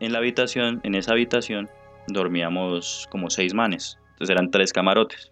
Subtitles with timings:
[0.00, 1.68] en la habitación, en esa habitación,
[2.08, 3.98] dormíamos como seis manes.
[4.12, 5.30] Entonces eran tres camarotes.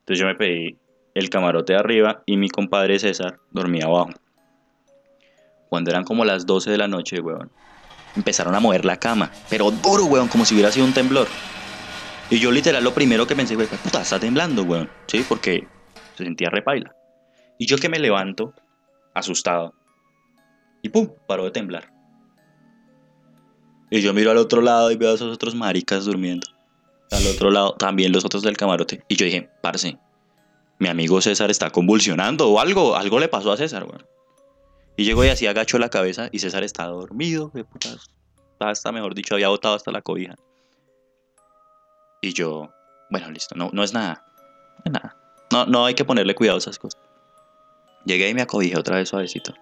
[0.00, 0.76] Entonces yo me pedí
[1.14, 4.10] el camarote de arriba y mi compadre César dormía abajo.
[5.68, 7.50] Cuando eran como las 12 de la noche, weón,
[8.16, 9.30] empezaron a mover la cama.
[9.48, 11.28] Pero duro, weón, como si hubiera sido un temblor.
[12.28, 14.90] Y yo literal lo primero que pensé fue, puta, está temblando, weón.
[15.06, 15.66] Sí, porque
[16.16, 16.92] se sentía repaila.
[17.58, 18.52] Y yo que me levanto,
[19.14, 19.74] asustado.
[20.82, 21.99] Y pum, paró de temblar.
[23.90, 26.46] Y yo miro al otro lado y veo a esos otros maricas durmiendo.
[27.10, 29.02] Al otro lado, también los otros del camarote.
[29.08, 29.98] Y yo dije, parce,
[30.78, 34.06] mi amigo César está convulsionando o algo, algo le pasó a César, weón.
[34.96, 38.10] Y llego y así agacho la cabeza y César está dormido, de putas.
[38.60, 40.36] Hasta, mejor dicho, había botado hasta la cobija.
[42.22, 42.70] Y yo,
[43.10, 44.24] bueno, listo, no, no es nada.
[44.78, 45.16] No es nada.
[45.50, 47.00] No, no hay que ponerle cuidado a esas cosas.
[48.04, 49.54] Llegué y me acobijé otra vez suavecito.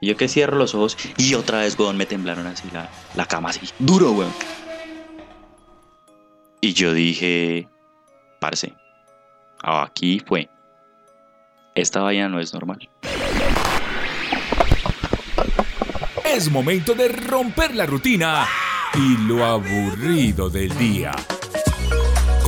[0.00, 3.26] Y yo que cierro los ojos y otra vez, weón, me temblaron así la, la
[3.26, 3.68] cama así.
[3.78, 4.32] Duro, weón.
[6.62, 7.68] Y yo dije,
[8.40, 8.74] parce,
[9.62, 10.48] aquí fue.
[11.74, 12.88] Esta vaina no es normal.
[16.24, 18.46] Es momento de romper la rutina
[18.94, 21.12] y lo aburrido del día.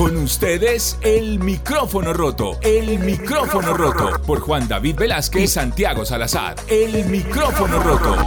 [0.03, 2.59] Con ustedes, el micrófono roto.
[2.61, 4.21] El micrófono roto.
[4.23, 6.57] Por Juan David Velázquez y Santiago Salazar.
[6.67, 8.17] El micrófono roto.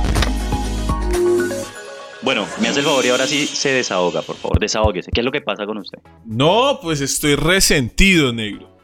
[2.23, 5.11] Bueno, me hace el favor y ahora sí se desahoga, por favor, desahóguese.
[5.13, 5.99] ¿Qué es lo que pasa con usted?
[6.25, 8.75] No, pues estoy resentido, negro.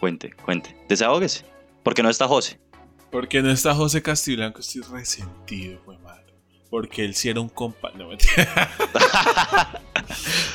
[0.00, 0.76] Cuente, cuente.
[0.88, 1.44] Desahóguese.
[1.84, 2.58] Porque no está José.
[3.12, 6.27] Porque no está José Castiblanco, estoy resentido, güey, madre.
[6.70, 7.90] Porque él sí era un compa.
[7.96, 8.10] No,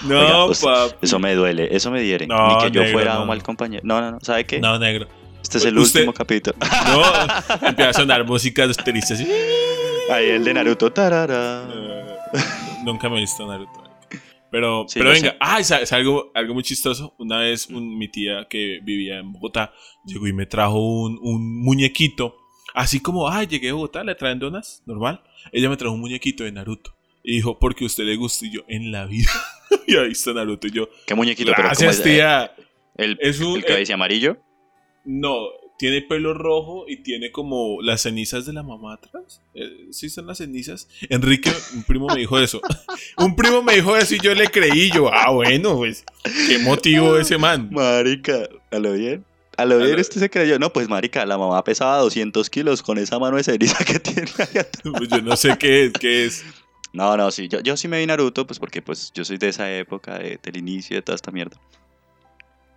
[0.05, 0.95] no, Oiga.
[1.01, 2.27] Eso me duele, eso me diere.
[2.27, 3.21] No, Ni que yo negro, fuera no.
[3.21, 3.81] un mal compañero.
[3.85, 4.19] No, no, no.
[4.21, 4.59] ¿Sabe qué?
[4.59, 5.07] No, negro.
[5.41, 6.55] Este es el Usted- último capítulo.
[6.87, 7.03] No,
[7.67, 9.27] empieza a sonar música tristes así.
[10.11, 10.91] Ahí el de Naruto.
[10.91, 11.67] Tarara.
[12.83, 13.83] Nunca me he visto Naruto.
[14.51, 15.37] Pero, Sí, pero venga, sé.
[15.39, 17.15] ah, es, es algo, algo muy chistoso.
[17.17, 19.71] Una vez un- mi tía que vivía en Bogotá
[20.05, 22.35] llegó y me trajo un, un muñequito.
[22.73, 25.21] Así como, ay, llegué a Bogotá, le traen donas, normal.
[25.51, 26.95] Ella me trajo un muñequito de Naruto.
[27.23, 28.45] Y dijo, porque a usted le gusta.
[28.45, 29.29] Y yo, en la vida
[29.87, 30.67] había visto Naruto.
[30.67, 32.03] Y yo, Qué muñequito, pero ¿cómo gracias, es?
[32.03, 32.53] tía.
[32.97, 34.37] El, Es un- el cabeza amarillo.
[35.05, 35.35] No,
[35.77, 39.41] tiene pelo rojo y tiene como las cenizas de la mamá atrás.
[39.53, 40.87] Eh, ¿Sí son las cenizas?
[41.09, 42.61] Enrique, un primo me dijo eso.
[43.17, 44.91] un primo me dijo eso y yo le creí.
[44.91, 46.05] Yo, ah, bueno, pues,
[46.47, 47.69] qué motivo ese man.
[47.71, 49.25] Marica, ¿a lo bien?
[49.57, 50.57] ¿A lo bien lo- usted se creyó?
[50.59, 54.23] No, pues marica, la mamá pesaba 200 kilos con esa mano de ceniza que tiene
[54.37, 54.81] ahí atrás.
[54.97, 56.43] Pues yo no sé qué es, qué es.
[56.91, 59.49] No, no, sí, yo, yo sí me vi Naruto, pues porque pues yo soy de
[59.49, 61.57] esa época, de- del inicio de toda esta mierda.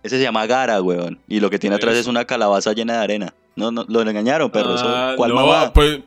[0.03, 1.19] Ese se llama Gara, weón.
[1.27, 3.33] Y lo que tiene atrás es una calabaza llena de arena.
[3.55, 4.75] No, no, lo engañaron, perro.
[4.75, 5.73] eso- Ah, ¿Cuál no, mamá?
[5.73, 5.99] Pues,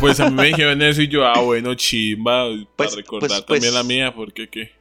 [0.00, 2.46] pues a mí me dijeron eso y yo, ah, bueno, chimba.
[2.48, 4.72] Pues- para recordar pues- pues- también la mía, porque qué.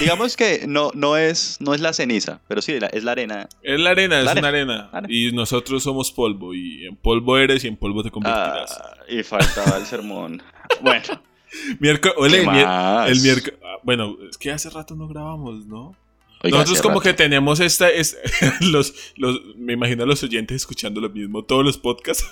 [0.00, 3.48] Digamos que no, no, es, no es la ceniza, pero sí, es la arena.
[3.62, 4.72] Es la arena, es La una arena.
[4.74, 4.90] arena.
[4.92, 5.08] Arena.
[5.14, 6.54] Y nosotros somos polvo.
[6.54, 8.72] Y en polvo eres y en polvo te convertirás.
[8.78, 10.42] Ah, y faltaba el sermón.
[10.80, 11.22] Bueno,
[11.80, 13.58] Miércoles, ole, el miércoles.
[13.82, 15.94] Bueno, es que hace rato no grabamos, ¿no?
[16.42, 17.02] Oiga, Nosotros como rato.
[17.10, 18.18] que tenemos esta, es,
[18.60, 22.26] los, los, me imagino a los oyentes escuchando lo mismo, todos los podcasts.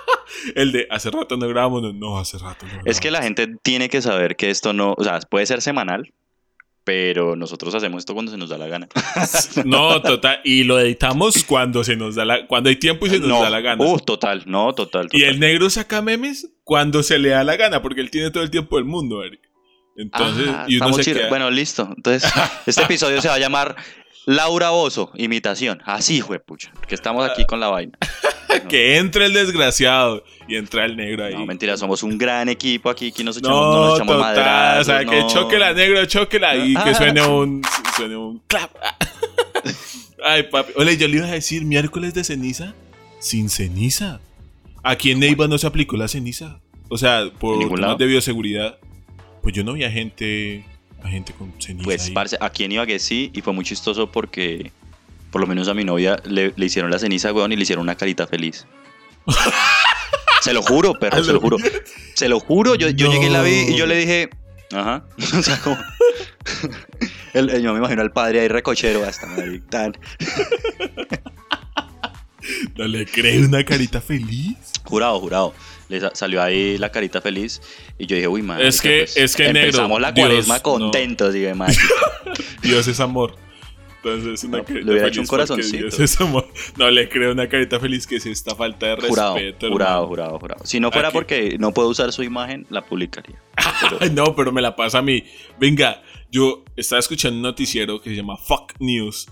[0.54, 2.86] el de hace rato no grabamos, no, no, hace rato no grabamos.
[2.86, 6.12] Es que la gente tiene que saber que esto no, o sea, puede ser semanal,
[6.86, 8.88] pero nosotros hacemos esto cuando se nos da la gana.
[9.64, 13.18] No, total, y lo editamos cuando se nos da la, cuando hay tiempo y se
[13.18, 13.84] nos no, da la gana.
[13.84, 15.08] Uh, total, no, total.
[15.10, 18.44] y el negro saca memes cuando se le da la gana, porque él tiene todo
[18.44, 19.40] el tiempo del mundo, Eric.
[19.96, 21.92] Entonces, Ah, y uno se queda, Bueno, listo.
[21.96, 22.30] Entonces,
[22.66, 23.74] este episodio se va a llamar
[24.24, 25.82] Laura Bozo, imitación.
[25.86, 27.98] Así, pucha, que estamos aquí con la vaina.
[28.68, 31.34] que entre el desgraciado y entra el negro ahí.
[31.34, 34.84] No, mentira, somos un gran equipo aquí, que nos echamos, No, nos echamos madrazos, o
[34.84, 35.28] sea, que no.
[35.28, 37.62] choquela negro, choquela y que suene un,
[37.96, 38.70] suene un clap.
[40.24, 40.72] Ay, papi.
[40.76, 42.74] Ole, yo le iba a decir miércoles de ceniza
[43.18, 44.20] sin ceniza.
[44.82, 46.60] Aquí en Neiva no se aplicó la ceniza.
[46.88, 47.98] O sea, por ¿En ningún temas lado?
[47.98, 48.78] de bioseguridad.
[49.42, 50.64] Pues yo no vi a gente,
[51.02, 51.84] a gente con ceniza.
[51.84, 52.12] Pues, ahí.
[52.12, 54.70] parce, aquí en Ibagué sí, y fue muy chistoso porque,
[55.30, 57.82] por lo menos a mi novia, le, le hicieron la ceniza, weón, y le hicieron
[57.82, 58.66] una carita feliz.
[60.46, 61.56] se lo juro, perro, se lo juro.
[62.14, 63.12] Se lo juro, yo, yo No.
[63.12, 64.30] llegué y la vi y yo le dije,
[64.72, 65.04] ajá.
[65.38, 65.76] o sea, como...
[67.34, 69.96] el, el- yo me imagino al padre ahí recochero, hasta marica, tan-
[72.76, 74.56] No le cree una carita feliz.
[74.84, 75.52] Jurado, jurado.
[75.88, 77.60] Le sa- salió ahí la carita feliz
[77.98, 78.70] y yo dije, uy, madre.
[78.82, 80.62] que- es que, negro, Empezamos la Dios, cuaresma no.
[80.62, 81.76] contentos, dije, madre.
[82.62, 83.36] Dios es amor.
[84.02, 85.86] Entonces, una No, carita le hubiera feliz hecho un corazoncito.
[86.02, 86.18] Es.
[86.78, 89.68] No le creo una carita feliz que es esta falta de Jurado, respeto.
[89.70, 90.06] jurado, hermano.
[90.08, 90.66] jurado, jurado.
[90.66, 91.14] Si no fuera Aquí.
[91.14, 93.40] porque no puedo usar su imagen, la publicaría.
[94.12, 95.24] No, pero me la pasa a mí.
[95.58, 99.26] Venga, yo estaba escuchando un noticiero que se llama Fuck News.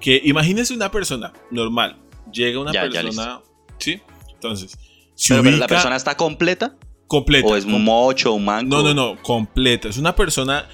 [0.00, 1.96] Que imagínese una persona normal.
[2.32, 3.40] Llega una Ya, ya, persona.
[3.78, 4.00] ¿Sí?
[4.34, 4.78] Entonces,
[5.14, 6.76] se Pero, la persona está completa
[7.06, 7.48] completa.
[7.48, 8.76] o es un mocho, un manco.
[8.76, 9.88] No, no, no, completa.
[9.88, 10.68] Es una persona,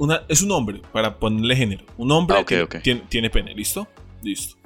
[0.00, 1.84] una, es un hombre, para ponerle género.
[1.96, 2.66] Un hombre Ah, que.
[2.82, 3.86] Tiene, tiene pene, ¿listo?
[4.22, 4.56] Listo.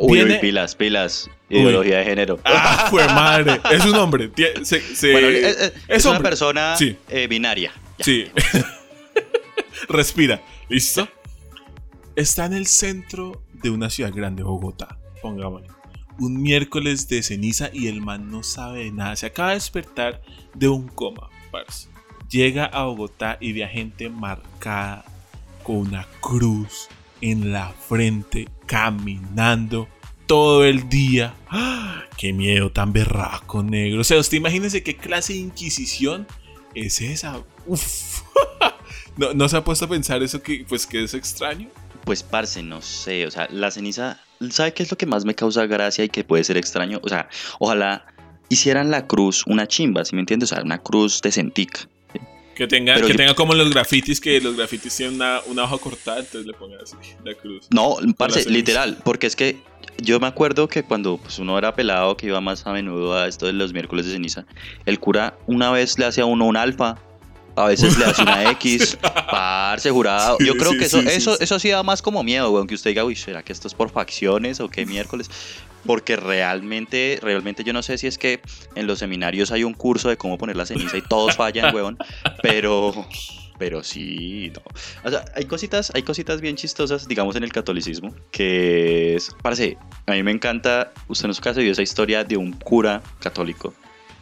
[0.00, 1.30] Uy, pilas, pilas.
[1.50, 1.58] Uy.
[1.60, 2.38] Ideología de género.
[2.44, 3.60] ¡Ah, fue madre!
[3.72, 4.32] Es un hombre.
[4.32, 6.96] tie- se- se- Bueno, es, es- es una persona Sí.
[7.08, 7.72] eh, binaria.
[7.98, 8.04] Ya.
[8.04, 8.24] Sí.
[9.88, 10.42] Respira.
[10.68, 11.08] ¿Listo?
[12.16, 14.98] Está en el centro de una ciudad grande, Bogotá.
[15.22, 15.68] Pongámosle.
[16.18, 19.16] Un miércoles de ceniza y el man no sabe de nada.
[19.16, 20.22] Se acaba de despertar
[20.54, 21.88] de un coma, parce.
[22.28, 25.04] Llega a Bogotá y ve a gente marcada
[25.62, 26.88] con una cruz
[27.20, 29.88] en la frente, caminando
[30.26, 31.34] todo el día.
[31.48, 32.02] ¡Ah!
[32.16, 34.00] ¡Qué miedo tan berraco, negro!
[34.00, 36.26] O sea, usted imagínese qué clase de inquisición
[36.74, 37.42] es esa.
[37.66, 38.22] Uf.
[39.16, 41.68] ¿No, ¿No se ha puesto a pensar eso que, pues, que es extraño?
[42.04, 43.26] Pues, parce, no sé.
[43.26, 44.20] O sea, la ceniza.
[44.50, 47.00] ¿Sabe qué es lo que más me causa gracia y que puede ser extraño?
[47.02, 48.06] O sea, ojalá
[48.48, 50.52] hicieran la cruz una chimba, ¿sí me entiendes?
[50.52, 51.88] O sea, una cruz decentica.
[52.56, 55.64] Que tenga, Pero que yo- tenga como los grafitis, que los grafitis tienen una, una
[55.64, 57.66] hoja cortada, entonces le pongan así la cruz.
[57.70, 59.58] No, parce, literal, porque es que
[59.98, 63.28] yo me acuerdo que cuando pues, uno era pelado, que iba más a menudo a
[63.28, 64.46] esto de los miércoles de ceniza,
[64.86, 66.98] el cura una vez le hace a uno un alfa,
[67.56, 70.36] a veces le hace una X, parce, jurado.
[70.38, 72.66] Sí, Yo creo sí, que eso, sí, eso, eso sí da más como miedo, weón,
[72.66, 75.30] que usted diga, uy, ¿será que esto es por facciones o qué miércoles?
[75.84, 78.40] Porque realmente, realmente yo no sé si es que
[78.74, 81.98] en los seminarios hay un curso de cómo poner la ceniza y todos fallan, weón,
[82.42, 83.06] pero...
[83.58, 84.60] Pero sí, no.
[85.02, 89.78] O sea, hay cositas, hay cositas bien chistosas, digamos, en el catolicismo, que es, parece,
[90.06, 93.72] a mí me encanta, usted en su caso vio esa historia de un cura católico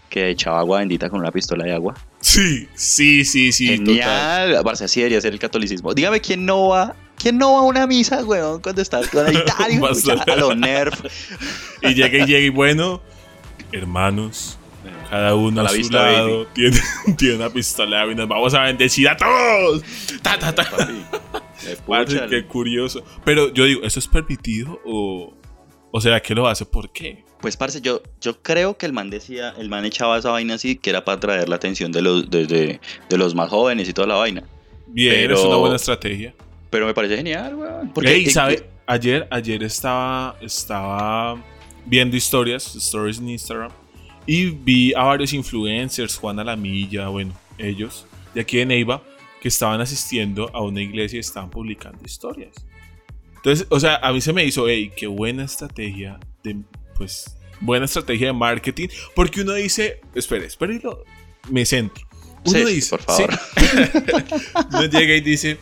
[0.08, 1.94] que echaba agua bendita con una pistola de agua.
[2.20, 3.66] Sí, sí, sí, sí.
[3.66, 5.92] Genial, parce, así debería ser el catolicismo.
[5.92, 10.30] Dígame quién no va, quién no va a una misa, weón, cuando está conectado Bastante.
[10.32, 11.00] a los nerf.
[11.82, 13.02] Y llega y llega y bueno,
[13.72, 14.58] hermanos,
[15.10, 16.78] cada uno A a, la su vista, lado tiene,
[17.18, 19.82] tiene una pistola y nos vamos a bendecir a todos.
[20.22, 20.64] Ta, ta, ta.
[20.70, 23.04] Papi, qué curioso.
[23.24, 25.34] Pero yo digo, ¿eso es permitido o,
[25.90, 26.64] o sea, que lo hace?
[26.66, 27.24] ¿Por qué?
[27.44, 30.76] Pues, parce, yo, yo creo que el man decía, el man echaba esa vaina así,
[30.76, 32.81] que era para atraer la atención de los, de, de-
[33.11, 34.43] de los más jóvenes y toda la vaina.
[34.87, 36.35] Bien, Pero- es una buena estrategia.
[36.70, 37.91] Pero me parece genial, weón.
[37.93, 38.67] Porque, Ey, eh, ¿sabe?
[38.87, 41.37] Ayer, ayer estaba, estaba
[41.87, 43.70] viendo historias, stories en Instagram,
[44.26, 49.02] y vi a varios influencers, Juan Alamilla, bueno, ellos, de aquí de Neiva,
[49.43, 52.55] que estaban asistiendo a una iglesia y estaban publicando historias.
[53.37, 56.56] Entonces, o sea, a mí se me hizo, hey, qué buena estrategia de,
[56.96, 61.05] pues, buena estrategia de marketing, porque uno dice, espere, espere, y lo-
[61.50, 62.06] me centro.
[62.46, 63.38] Uno Sí, sí, dice, por favor.
[63.56, 64.35] sí.
[64.70, 65.58] uno llega y dice,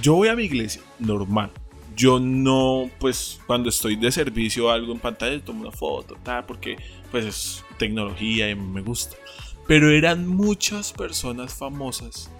[0.00, 1.50] yo voy a mi iglesia, normal.
[1.96, 6.46] Yo no, pues, cuando estoy de servicio o algo en pantalla, tomo una foto, tal,
[6.46, 6.76] porque,
[7.10, 9.16] pues, es tecnología y me gusta.
[9.66, 12.30] Pero eran muchas personas famosas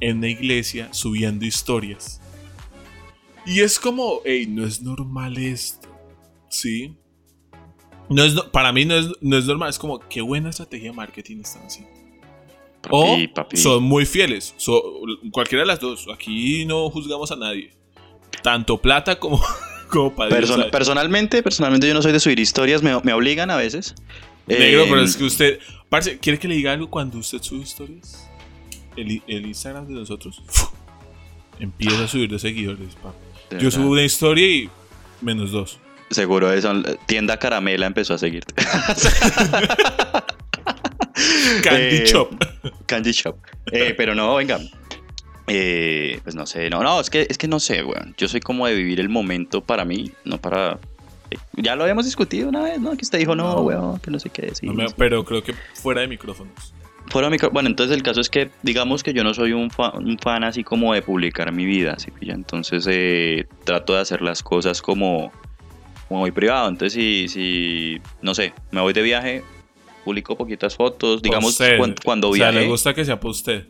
[0.00, 2.20] en la iglesia subiendo historias.
[3.46, 5.88] Y es como, hey, no es normal esto.
[6.50, 6.94] ¿Sí?
[8.14, 10.90] No es, no- para mí no es, no es normal, es como, qué buena estrategia
[10.90, 11.90] de marketing están haciendo.
[12.90, 14.54] O Papi, son muy fieles.
[14.56, 14.82] So-
[15.30, 16.06] cualquiera de las dos.
[16.12, 17.70] Aquí no juzgamos a nadie.
[18.42, 19.40] Tanto plata como,
[19.88, 20.66] como Person- ¿sabes?
[20.72, 23.94] personalmente, personalmente yo no soy de subir historias, me, me obligan a veces.
[24.48, 25.60] Negro, Eh, pero es que usted.
[25.88, 28.28] Parce, ¿quiere que le diga algo cuando usted sube historias?
[28.96, 30.42] El, el Instagram de nosotros
[31.60, 33.16] empieza a subir de seguidores, papi.
[33.50, 33.70] de Yo verdad.
[33.70, 34.68] subo una historia y
[35.20, 35.78] menos dos.
[36.12, 36.72] Seguro eso.
[37.06, 38.54] Tienda Caramela empezó a seguirte.
[41.62, 42.30] Candy Eh, Shop.
[42.86, 43.36] Candy Shop.
[43.70, 44.58] Eh, pero no, venga.
[45.48, 48.14] Eh, pues no sé, no, no, es que, es que no sé, weón.
[48.16, 50.78] Yo soy como de vivir el momento para mí, no para.
[51.30, 52.96] eh, Ya lo habíamos discutido una vez, ¿no?
[52.96, 53.60] Que usted dijo, no, No.
[53.62, 54.68] weón, que no sé qué decir.
[54.68, 56.72] No me- pero creo que fuera de micrófonos.
[57.10, 59.92] Fuera micro- Bueno, entonces el caso es que, digamos que yo no soy un, fa-
[59.98, 62.10] un fan así como de publicar mi vida, ¿sí?
[62.12, 62.32] pilla?
[62.34, 65.32] Entonces eh, trato de hacer las cosas como,
[66.12, 66.68] como muy privado.
[66.68, 69.42] Entonces, si, si, no sé, me voy de viaje,
[70.04, 71.78] publico poquitas fotos, digamos, Pa' usted.
[71.78, 72.64] cuan- cuando O sea, viaje.
[72.66, 73.66] le gusta que sea para usted.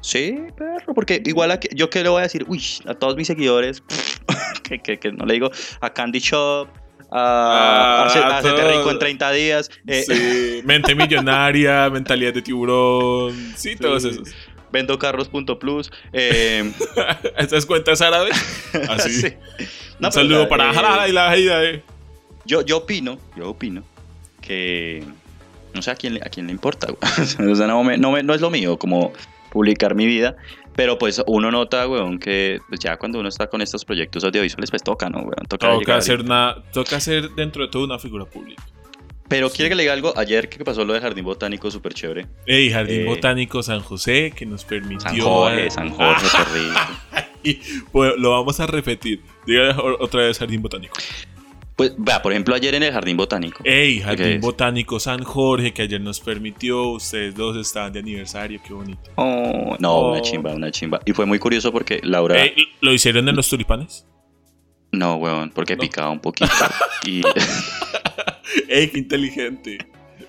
[0.00, 3.16] Sí, perro, porque igual a que- yo que le voy a decir, uy, a todos
[3.16, 3.82] mis seguidores,
[4.64, 6.68] que, que, que no le digo a Candy Shop,
[7.10, 9.70] a, Ah, a rico en 30 días.
[9.86, 13.34] eh, Sí, mente millonaria, mentalidad de tiburón.
[13.56, 14.28] Sí, todos esos.
[14.70, 15.90] vendo carros.plus.
[16.12, 16.70] Eh,
[17.38, 18.36] ¿Estas cuentas árabes?
[18.90, 19.10] Así.
[19.10, 19.28] sí.
[20.00, 21.82] No, Un saludo eh, para Jalala y la Jaida, eh.
[22.44, 23.82] yo, yo opino, yo opino
[24.40, 25.02] que
[25.74, 26.88] no sé a quién, le- a quién le importa.
[27.50, 29.12] o sea, no, me- no, me- no es lo mío como
[29.50, 30.36] publicar mi vida.
[30.76, 34.70] Pero pues uno nota, weón, que pues, ya cuando uno está con estos proyectos audiovisuales,
[34.70, 35.44] pues toca, ¿no, weón?
[35.48, 38.62] Toca, Toca hacer, una, toca hacer dentro de todo una figura pública.
[39.26, 40.14] Pero quiere que le diga algo.
[40.16, 42.28] Ayer que pasó lo del jardín botánico, súper chévere.
[42.46, 45.00] Ey, Jardín Eh, Botánico San José, que nos permitió.
[45.10, 46.78] San Jorge, eh, San Jorge, Ah, terrible.
[47.50, 47.60] y,
[47.92, 49.22] pues, lo vamos a repetir.
[49.46, 50.94] Diga o- otra vez Jardín Botánico.
[51.76, 53.60] Pues, vea, por ejemplo, ayer en el jardín botánico.
[53.64, 54.40] Ey, ¿Qué Jardín?
[54.40, 56.88] Botánico San Jorge, que ayer nos permitió.
[56.88, 59.10] Ustedes dos estaban de aniversario, qué bonito.
[59.14, 60.10] Oh, no, Oh.
[60.10, 60.98] una chimba, una chimba.
[61.06, 62.42] Y fue muy curioso porque Laura.
[62.42, 64.04] Ey, ¿Lo hicieron en los tulipanes?
[64.90, 65.82] No, weón, porque No.
[65.82, 66.50] picaba un poquito.
[67.06, 67.20] y
[68.68, 69.78] Ey, qué inteligente.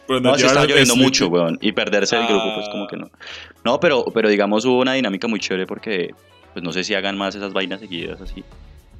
[0.08, 1.58] Pero no, nos sí estaba lloviendo mucho, weón.
[1.62, 3.10] Y perderse el grupo, pues como que no.
[3.66, 6.14] No, pero, pero digamos hubo una dinámica muy chévere porque,
[6.54, 8.44] pues no sé si hagan más esas vainas seguidas así.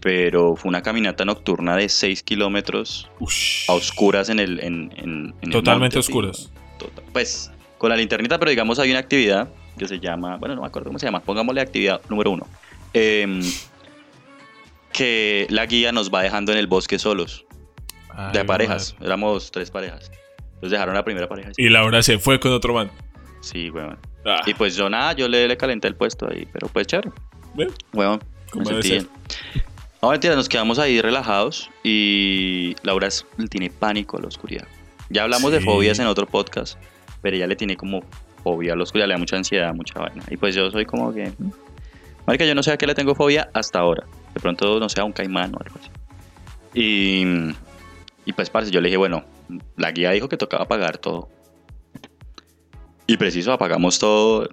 [0.02, 3.10] Pero fue una caminata nocturna de 6 kilómetros
[3.68, 4.60] a oscuras en el.
[4.62, 6.52] En, en- en el Totalmente monte, sí, oscuras.
[6.78, 10.62] Total- Pues con la linternita, pero digamos hay una actividad que se llama, bueno, no
[10.62, 12.46] me acuerdo cómo se llama, pongámosle actividad número uno.
[12.94, 13.42] Em,
[14.92, 17.46] que la guía nos va dejando en el bosque solos,
[18.10, 18.94] Ay, de parejas.
[18.94, 19.06] madre.
[19.08, 20.12] Éramos tres parejas.
[20.56, 21.52] Entonces dejaron la primera pareja.
[21.58, 22.92] Y Laura se fue con otro man.
[23.42, 23.98] Sí, weón.
[24.26, 27.12] Ah, Y pues yo nada, yo le, le calenté el puesto ahí, pero pues chévere.
[27.56, 27.68] ¿Ve?
[27.94, 28.20] Weón,
[28.52, 29.08] Como me sentí bien.
[30.02, 34.66] No, mentira, nos quedamos ahí relajados y Laura es- tiene pánico a la oscuridad.
[35.10, 35.66] Ya hablamos de Sí.
[35.66, 36.78] fobias en otro podcast,
[37.22, 38.04] pero ella le tiene como
[38.44, 40.24] fobia a la oscuridad, le da mucha ansiedad, mucha vaina.
[40.30, 41.34] Y pues yo soy como que...
[41.38, 41.52] mm,
[42.26, 44.06] Marica, yo no sé a qué le tengo fobia hasta ahora.
[44.34, 45.90] De pronto, no sé, a un caimán o algo así.
[46.76, 47.24] Y,
[48.26, 49.26] y pues, parce, yo le dije, bueno,
[49.76, 51.28] la guía dijo que tocaba apagar todo.
[53.08, 54.48] Y preciso, apagamos todo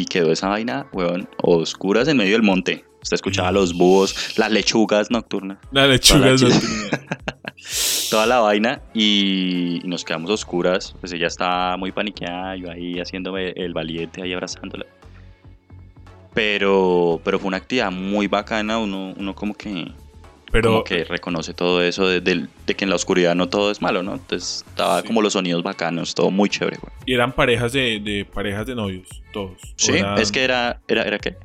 [0.00, 2.84] y quedó esa vaina, weón, oscuras en medio del monte.
[3.02, 7.06] Usted escuchaba los búhos, las lechugas nocturnas, La lechuga Toda la no chis- tenía.
[8.10, 10.94] toda la vaina y, y nos quedamos oscuras.
[11.00, 14.86] Pues ella estaba muy paniqueada, yo ahí haciéndome el valiente, ahí abrazándola.
[16.32, 19.86] Pero, pero fue una actividad muy bacana, uno, uno como que
[20.54, 23.70] Pero como que reconoce todo eso de, del- de que en la oscuridad no todo
[23.70, 24.14] es malo, ¿no?
[24.14, 25.06] Entonces estaba Sí.
[25.08, 26.92] como los sonidos bacanos, todo muy chévere, güey.
[27.06, 29.60] y eran parejas de, de parejas de novios, todos.
[29.76, 31.36] Sí, ¿O eran- es que era, era, era qué?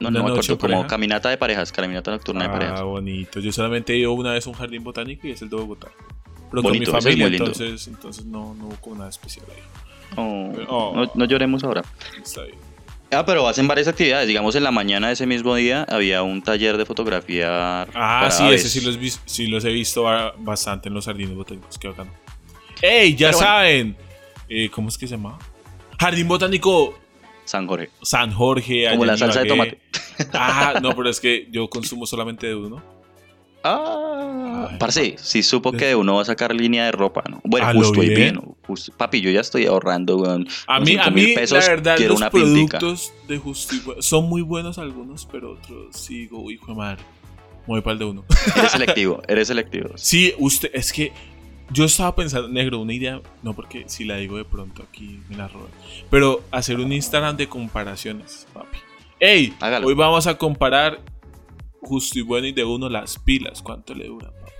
[0.00, 0.86] No, ¿Una no me acuerdo, como pareja?
[0.88, 2.82] caminata de parejas, caminata nocturna de Ah, parejas.
[2.82, 3.40] bonito.
[3.40, 5.88] Yo solamente he ido una vez a un jardín botánico y es el de Bogotá.
[6.50, 7.46] Pero Bonito, con mi familia, muy lindo.
[7.46, 9.62] entonces, entonces no, no hubo como nada especial ahí.
[10.16, 10.92] Oh, Oh.
[10.94, 11.82] No, no lloremos ahora.
[12.22, 12.54] Está bien.
[13.14, 14.26] Ah, pero hacen varias actividades.
[14.28, 17.82] Digamos, en la mañana de ese mismo día había un taller de fotografía.
[17.94, 18.64] Ah, sí, aves.
[18.64, 21.78] ese sí los, vis- sí los he visto ba- bastante en los jardines botánicos.
[21.78, 22.10] Qué bacano.
[22.82, 23.14] ¡Ey!
[23.14, 23.52] Ya Pero bueno.
[23.52, 23.96] saben.
[24.48, 25.38] Eh, ¿Cómo es que se llama?
[25.98, 26.98] Jardín Botánico
[27.44, 27.90] San Jorge.
[28.02, 28.88] San Jorge.
[28.90, 29.80] Como la salsa de tomate.
[30.32, 32.82] Ah, no, pero es que yo consumo solamente de uno.
[33.66, 37.40] Ah, Ay, parce, sí supo que de uno va a sacar línea de ropa, ¿no?
[37.44, 38.20] Bueno, justo y bien.
[38.20, 38.40] bien.
[38.66, 40.46] justo- Papi, yo ya estoy ahorrando, weón.
[40.66, 42.78] A mí, a mí pesos, la verdad, quiero los una pintica.
[42.78, 47.02] productos de Justi son muy buenos algunos, pero otros sigo, hijo de madre.
[47.66, 48.24] Muy para el de uno.
[48.56, 49.90] Eres selectivo, eres selectivo.
[49.96, 51.12] Sí, usted, es que
[51.70, 55.36] yo estaba pensando, negro, una idea, no porque si la digo de pronto aquí me
[55.36, 55.68] la roban,
[56.10, 58.76] pero hacer un Instagram de comparaciones, papi.
[59.18, 59.54] ¡Ey!
[59.60, 59.86] Hágalo.
[59.86, 61.00] Hoy vamos a comparar
[61.80, 64.52] justo y bueno y de uno las pilas, ¿cuánto le dura, papá?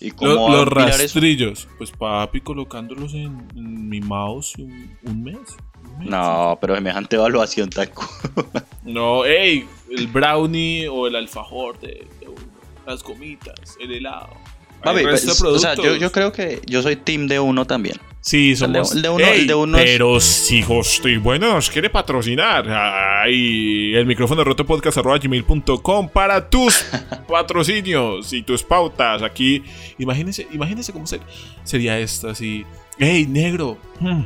[0.00, 0.74] ¿Y cómo Lo- los eso?
[0.74, 5.36] rastrillos, pues papi, colocándolos en, en mi mouse un, un mes.
[5.84, 6.08] un mes.
[6.08, 7.88] No, pero semejante evaluación tan
[8.82, 9.64] No, ey,
[9.96, 12.40] el brownie o el alfajor de, de uno,
[12.86, 14.30] las gomitas, el helado.
[14.82, 17.96] Papi, pues, o sea, yo creo que yo soy team de uno también.
[18.24, 18.94] Sí, sea, el de- somos.
[18.96, 22.64] el de uno- el de uno es- Pero si Estoy Bueno nos quiere patrocinar.
[22.70, 26.84] Ay, el micrófono roto podcast arroba gmail.com para tus
[27.28, 29.22] patrocinios y tus pautas.
[29.22, 29.62] Aquí,
[29.98, 31.20] imagínense, imagínense cómo ser-
[31.64, 32.64] sería esto así.
[32.98, 34.22] Hey, negro, hmm,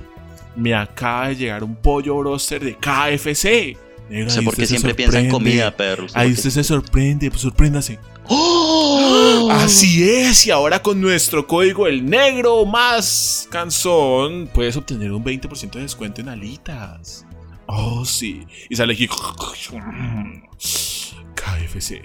[0.56, 3.76] me acaba de llegar un pollo broster de KFC.
[4.10, 6.06] Negro, No sé por qué siempre piensa en comida, perro.
[6.14, 7.98] Ahí usted se sorprende, pues sorpréndase.
[8.28, 9.48] ¡Oh!
[9.50, 15.72] Así es, y ahora con nuestro código el negro más canzón puedes obtener un 20%
[15.72, 17.26] de descuento en alitas.
[17.66, 18.46] Oh, sí.
[18.68, 19.08] Y sale aquí
[21.34, 22.02] KFC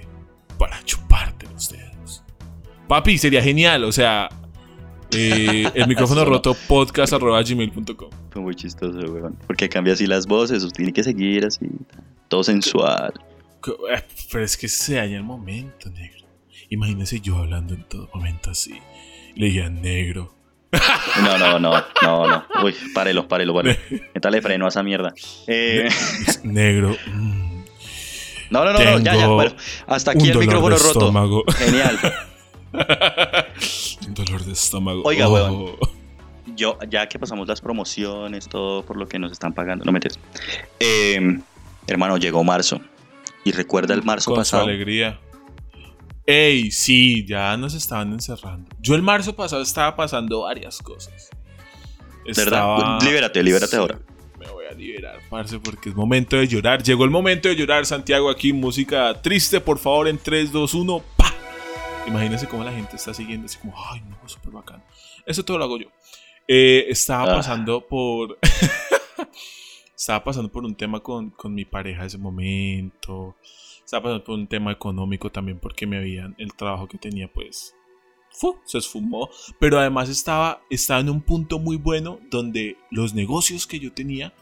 [0.58, 2.24] para chuparte los dedos.
[2.88, 4.30] Papi, sería genial, o sea,
[5.12, 8.10] eh, el micrófono roto podcast arroba gmail.com.
[8.30, 9.38] Fue muy chistoso, weón.
[9.48, 11.68] Porque cambia así las voces, tiene que seguir así.
[12.28, 13.14] Todo sensual.
[13.94, 16.26] Eh, Pero es que se daña el momento, negro.
[16.70, 18.80] Imagínese yo hablando en todo momento así.
[19.36, 20.36] Le diría, negro,
[21.24, 22.46] No, no, no, no, no.
[22.64, 23.78] Uy, párelo, párelo, párelo.
[24.16, 25.14] Métale freno a esa mierda.
[25.48, 25.90] Eh,
[26.44, 26.96] Negro.
[27.08, 27.64] mm,
[28.52, 29.28] no, no, no, no, ya, ya.
[29.28, 29.54] Bueno,
[29.88, 31.00] hasta aquí el dolor micrófono de roto.
[31.00, 31.44] estómago.
[31.58, 32.00] Genial.
[34.08, 35.02] Un dolor de estómago.
[35.04, 35.34] Oiga, Oh.
[35.34, 35.76] weón.
[36.56, 40.20] Yo, ya que pasamos las promociones, todo por lo que nos están pagando, no metes.
[40.80, 41.20] Eh,
[41.88, 42.82] hermano, llegó marzo.
[43.44, 44.64] Y recuerda el marzo Con su pasado.
[44.64, 45.20] alegría.
[46.26, 48.70] Ey, sí, ya nos estaban encerrando.
[48.80, 51.30] Yo el marzo pasado estaba pasando varias cosas.
[52.36, 53.00] ¿Verdad?
[53.02, 54.00] Libérate, libérate Sí, ahora.
[54.40, 56.84] Me voy a liberar, parce, porque es momento de llorar.
[56.84, 61.04] Llegó el momento de llorar, Santiago, aquí, música triste, por favor, en 3, 2, 1,
[61.18, 61.34] ¡pa!
[62.08, 64.84] Imagínense cómo la gente está siguiendo, así como, ay, no, súper bacano.
[65.26, 65.88] Eso todo lo hago yo.
[66.48, 67.36] Eh, estaba Ah.
[67.38, 68.38] pasando por...
[70.02, 73.36] estaba pasando por un tema con, con mi pareja en ese momento.
[73.86, 77.76] Estaba pasando por un tema económico también porque me habían el trabajo que tenía pues
[78.32, 79.30] fu, se esfumó.
[79.60, 84.34] Pero además estaba, estaba en un punto muy bueno donde los negocios que yo tenía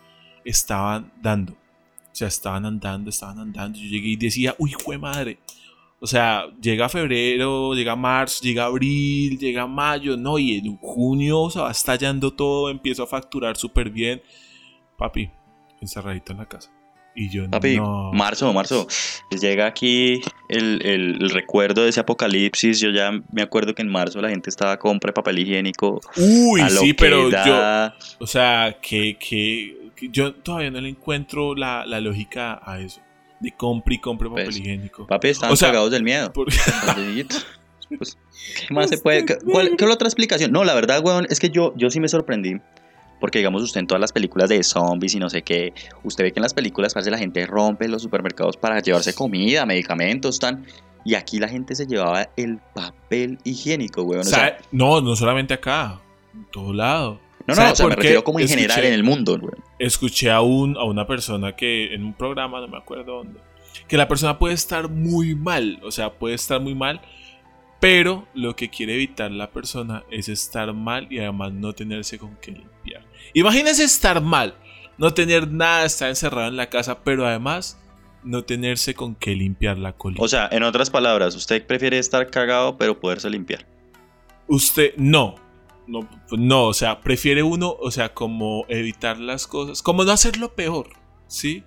[0.46, 1.52] estaban dando.
[1.52, 3.80] O sea, estaban andando, estaban andando.
[3.80, 5.40] Yo llegué y decía, uy, fue madre.
[6.00, 11.60] O sea, llega febrero, llega marzo, llega abril, llega mayo, no, y en junio se
[11.60, 14.22] va estallando todo, empiezo a facturar súper bien.
[14.98, 15.30] Papi,
[15.82, 16.72] encerradito en la casa.
[17.16, 18.12] Y yo Papi, no.
[18.14, 18.88] marzo, marzo.
[19.42, 22.80] Llega aquí el, el- el recuerdo de ese apocalipsis.
[22.80, 26.00] Yo ya me acuerdo que en marzo la gente estaba compra papel higiénico.
[26.16, 31.56] Uy, a sí, pero yo, o sea, que, que, que yo todavía no le encuentro
[31.56, 33.02] la, la lógica a eso.
[33.42, 35.08] De compra y compra papel Pues, higiénico.
[35.08, 36.32] Papi, O sea, cagados del miedo.
[36.32, 36.48] Por-.
[37.98, 38.18] Pues,
[38.68, 39.26] ¿Qué más se puede?
[39.26, 40.52] ¿Qué- ¿Cuál, otra explicación?
[40.52, 42.58] No, la verdad, weón, es que yo, yo sí me sorprendí.
[43.20, 45.74] Porque, digamos, usted en todas las películas de zombies y no sé qué,
[46.04, 49.66] usted ve que en las películas parece la gente rompe los supermercados para llevarse comida,
[49.66, 50.66] medicamentos, tan.
[51.06, 54.22] Y aquí la gente se llevaba el papel higiénico, weón.
[54.22, 56.00] O sea, no, no solamente acá,
[56.34, 57.20] en todo lado.
[57.48, 59.64] no, no, ¿sabe o sea, me refiero como en Escuché- general en el mundo, weón.
[59.80, 63.40] Escuché a, un, a una persona que en un programa, no me acuerdo dónde,
[63.88, 67.02] que la persona puede estar muy mal, o sea, puede estar muy mal,
[67.80, 72.36] pero lo que quiere evitar la persona es estar mal y además no tenerse con
[72.42, 72.62] qué
[73.34, 73.46] limpiar.
[73.46, 74.56] Imagínese estar mal,
[74.98, 77.78] no tener nada, estar encerrado en la casa, pero además
[78.24, 80.22] no tenerse con qué limpiar la colita.
[80.24, 83.66] O sea, en otras palabras, usted prefiere estar cagado, pero poderse limpiar.
[84.48, 85.36] Usted no.
[85.88, 90.54] No, no, o sea, prefiere uno, o sea, como evitar las cosas, como no hacerlo
[90.54, 90.90] peor,
[91.26, 91.64] ¿sí?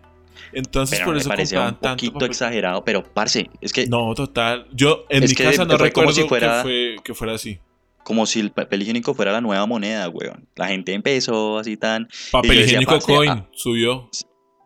[0.53, 2.29] Entonces Pero por me eso parecía un tanto poquito papel.
[2.31, 4.69] exagerado, pero parce, es que No, total.
[4.73, 7.59] Yo en mi casa no recuerdo si fuera- que, fue, que fuera así.
[8.05, 10.49] Como si el papel higiénico fuera la nueva moneda, weón.
[10.57, 12.09] La gente empezó así tan.
[12.31, 13.49] Papel decía, higiénico coin ah.
[13.53, 14.11] subió.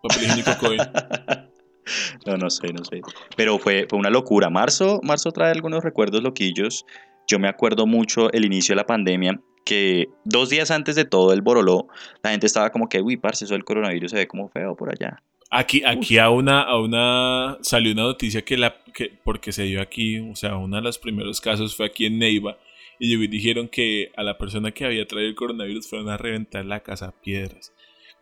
[0.03, 0.79] Papel higiénico coin.
[2.27, 3.01] no, no sé, no sé.
[3.37, 4.51] Pero fue, fue una locura.
[4.51, 6.85] Marzo, marzo trae algunos recuerdos loquillos.
[7.29, 11.33] Yo me acuerdo mucho el inicio de la pandemia, que dos días antes de todo
[11.33, 11.89] el boroló,
[12.23, 14.91] la gente estaba como que, uy, parce, eso del coronavirus se ve como feo por
[14.91, 15.23] allá.
[15.51, 19.81] Aquí, aquí a una, a una salió una noticia que la que porque se dio
[19.81, 22.59] aquí, o sea, uno de los primeros casos fue aquí en Neiva
[22.99, 26.81] y dijeron que a la persona que había traído el coronavirus fueron a reventar la
[26.81, 27.73] casa a piedras.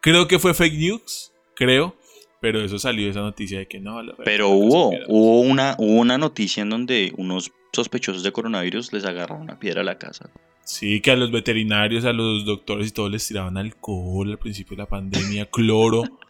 [0.01, 1.97] Creo que fue fake news, creo,
[2.41, 4.01] pero eso salió esa noticia de que no.
[4.25, 9.43] Pero hubo, hubo una, hubo una noticia en donde unos sospechosos de coronavirus les agarraron
[9.43, 10.31] una piedra a la casa.
[10.65, 14.77] Sí, que a los veterinarios, a los doctores y todos les tiraban alcohol al principio
[14.77, 16.03] de la pandemia, cloro,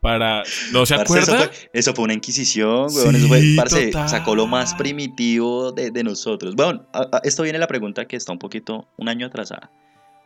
[0.00, 0.42] para...
[0.72, 1.52] ¿No se Parce, eso, acuerda?
[1.52, 3.16] fue, eso fue una inquisición, weón.
[3.16, 4.08] eso fue, Sí, parce, total.
[4.08, 6.54] sacó lo más primitivo de, de nosotros.
[6.54, 9.70] Bueno, a- a- esto viene la pregunta que está un poquito, un año atrasada.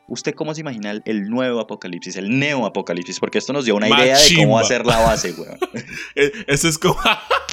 [0.09, 3.18] ¿Usted cómo se imagina el, el nuevo apocalipsis, el neo apocalipsis?
[3.20, 4.61] Porque esto nos dio una idea de cómo Machimba.
[4.61, 5.59] hacer la base, weón.
[6.16, 6.96] Eh, Esto es como...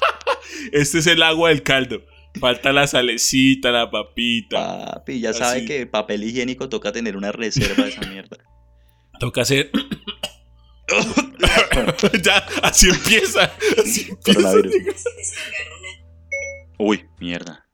[0.74, 2.02] este es el agua del caldo.
[2.40, 4.86] Falta la salecita, la papita.
[4.94, 5.66] Papi, ya sabe Así.
[5.66, 8.38] que papel higiénico toca tener una reserva de esa mierda.
[9.20, 9.72] Toca hacer...
[12.24, 13.52] ya, así empieza.
[13.84, 14.42] Así empieza.
[14.42, 15.04] Coronavirus.
[16.78, 17.66] Uy, mierda.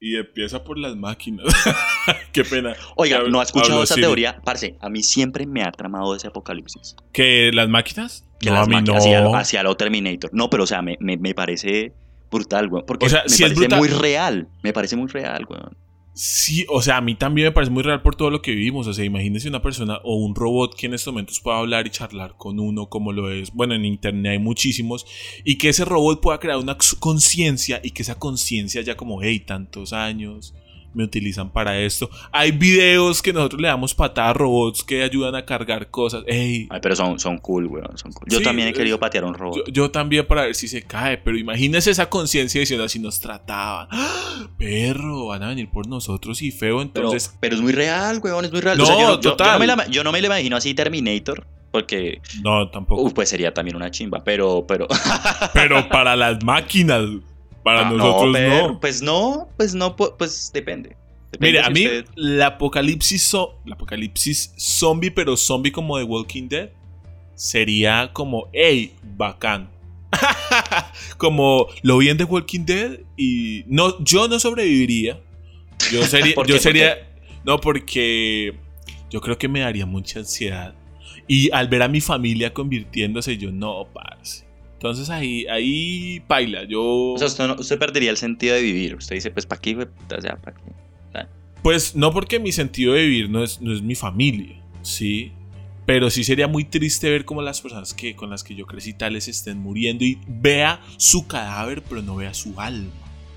[0.00, 1.46] Y empieza por las máquinas.
[2.32, 2.74] Qué pena.
[2.96, 4.38] Oiga, ¿no ha escuchado hablo esa teoría?
[4.44, 6.94] Parce, a mí siempre me ha tramado ese apocalipsis.
[7.12, 8.24] ¿Que las máquinas?
[8.38, 9.00] que no, las a mí máquinas no.
[9.00, 10.30] hacia, lo- hacia lo Terminator.
[10.34, 11.94] No, pero o sea, me, me, me parece
[12.30, 12.84] brutal, weón.
[12.86, 14.48] Porque O sea, me si es parece brutal- muy real.
[14.62, 15.74] Me parece muy real, weón.
[16.16, 18.86] Sí, o sea, a mí también me parece muy real por todo lo que vivimos.
[18.86, 21.90] O sea, imagínese una persona o un robot que en estos momentos pueda hablar y
[21.90, 23.52] charlar con uno, como lo es.
[23.52, 25.06] Bueno, en internet hay muchísimos.
[25.42, 29.40] Y que ese robot pueda crear una conciencia y que esa conciencia ya como, hey,
[29.40, 30.54] tantos años,
[30.94, 32.08] me utilizan para esto.
[32.32, 36.22] Hay videos que nosotros le damos patada a robots que ayudan a cargar cosas.
[36.26, 37.98] Ey, Ay, pero son, son cool, weón.
[37.98, 38.28] Son cool.
[38.30, 39.66] Yo Sí, también he querido patear a un robot.
[39.66, 43.20] yo, yo también para ver si se cae, pero imagínese esa conciencia diciendo así nos
[43.20, 43.88] trataban.
[43.90, 44.48] ¡Ah!
[44.58, 47.36] Perro, van a venir por nosotros y feo, pero, entonces...
[47.40, 48.44] pero es muy real, weón.
[48.44, 48.78] Es muy real.
[48.78, 51.46] No, O sea, yo, no me la, yo no me la imagino así Terminator.
[51.70, 53.02] Porque, No, tampoco.
[53.02, 54.22] uh, pues sería también una chimba.
[54.22, 54.86] Pero, pero.
[55.52, 57.02] Pero para las máquinas,
[57.64, 58.32] para Ah, nosotros no.
[58.32, 60.96] pero- Pues no, pues no, pu- pues depende.
[61.32, 63.34] Depende Mire, si a mí usted- el apocalipsis,
[63.66, 66.70] el apocalipsis zombie, pero zombie como de Walking Dead,
[67.34, 69.68] sería como, hey, bacán.
[71.18, 75.20] como lo vi en The Walking Dead y no, yo no sobreviviría.
[75.92, 76.58] Yo sería, ¿Por yo qué?
[76.58, 76.98] ¿Por sería,
[77.44, 78.54] no porque
[79.10, 80.74] yo creo que me daría mucha ansiedad
[81.26, 84.44] y al ver a mi familia convirtiéndose, yo no, parce.
[84.74, 86.82] Entonces ahí, ahí paila, yo...
[87.12, 88.94] O sea, usted, no- usted perdería el sentido de vivir.
[88.96, 89.74] Usted dice, pues, ¿para qué?
[89.76, 90.62] O sea, ¿para qué?
[91.62, 95.32] Pues no porque mi sentido de vivir no es, no es mi familia, ¿sí?
[95.86, 98.92] Pero sí sería muy triste ver cómo las personas que, con las que yo crecí
[98.92, 102.90] tales estén muriendo y vea su cadáver, pero no vea su alma.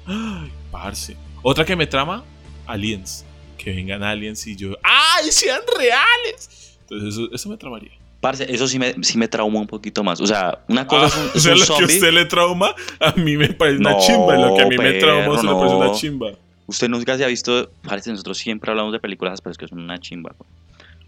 [0.06, 1.16] Ay, parce.
[1.42, 2.26] Otra que me trama,
[2.66, 3.26] aliens.
[3.58, 6.78] Que vengan aliens y yo, ¡ay, sean reales!
[6.82, 7.92] Entonces eso, eso me tramaría.
[8.20, 10.20] Parce, eso sí me, sí me trauma un poquito más.
[10.22, 11.96] O sea, una cosa Ah, es un, o sea, un lo que zombie.
[11.96, 14.38] usted le trauma, a mí me parece una No, chimba.
[14.38, 15.94] y Lo que a mí me trauma, usted perro, le parece una no.
[15.96, 16.32] chimba.
[16.66, 17.70] Usted nunca se ha visto.
[17.84, 20.36] Parece nosotros siempre hablamos de películas, pero es que son una chimba.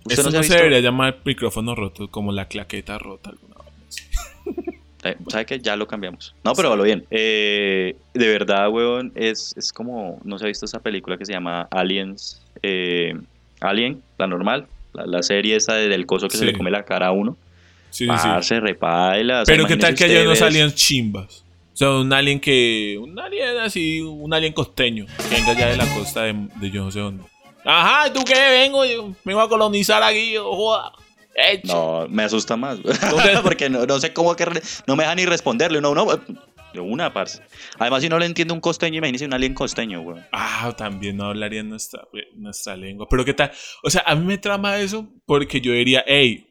[0.05, 3.31] Usted Esto no se no ha se debería llamar micrófono roto, como la claqueta rota.
[3.31, 4.09] Alguna vez.
[5.01, 5.59] Eh, ¿Sabe qué?
[5.61, 6.35] Ya lo cambiamos.
[6.43, 7.05] No, pero lo bien.
[7.09, 10.19] Eh, de verdad, weón, es, es como.
[10.25, 12.41] No se ha visto esa película que se llama Aliens.
[12.61, 13.13] eh,
[13.61, 14.67] Alien, la normal.
[14.93, 17.37] La, la serie esa de- del coso que se le come la cara a uno.
[17.91, 18.07] Sí,
[18.41, 19.41] sí, repaila.
[19.41, 21.43] o sea, Pero qué tal que haya usted unos aliens chimbas.
[21.73, 22.97] O sea, un alien que.
[23.01, 25.05] Un alien así, un alien costeño.
[25.29, 27.23] Que venga ya de la costa de, de yo no sé dónde.
[27.65, 28.33] Ajá, ¿y tú qué?
[28.33, 30.91] Vengo, yo vengo a colonizar aquí, joda.
[31.35, 31.67] Hecho.
[31.67, 32.79] No, me asusta más.
[33.43, 34.45] Porque no, no sé cómo que.
[34.87, 35.79] No me deja ni responderle.
[35.79, 36.05] No, no.
[36.73, 37.41] De una, parce.
[37.79, 40.23] Además, si no le entiende un costeño, imagínese un alien costeño, weón.
[40.31, 42.01] Ah, también no hablaría nuestra,
[42.35, 43.07] nuestra lengua.
[43.09, 43.51] Pero qué tal.
[43.83, 46.45] O sea, a mí me trama eso porque yo diría, hey,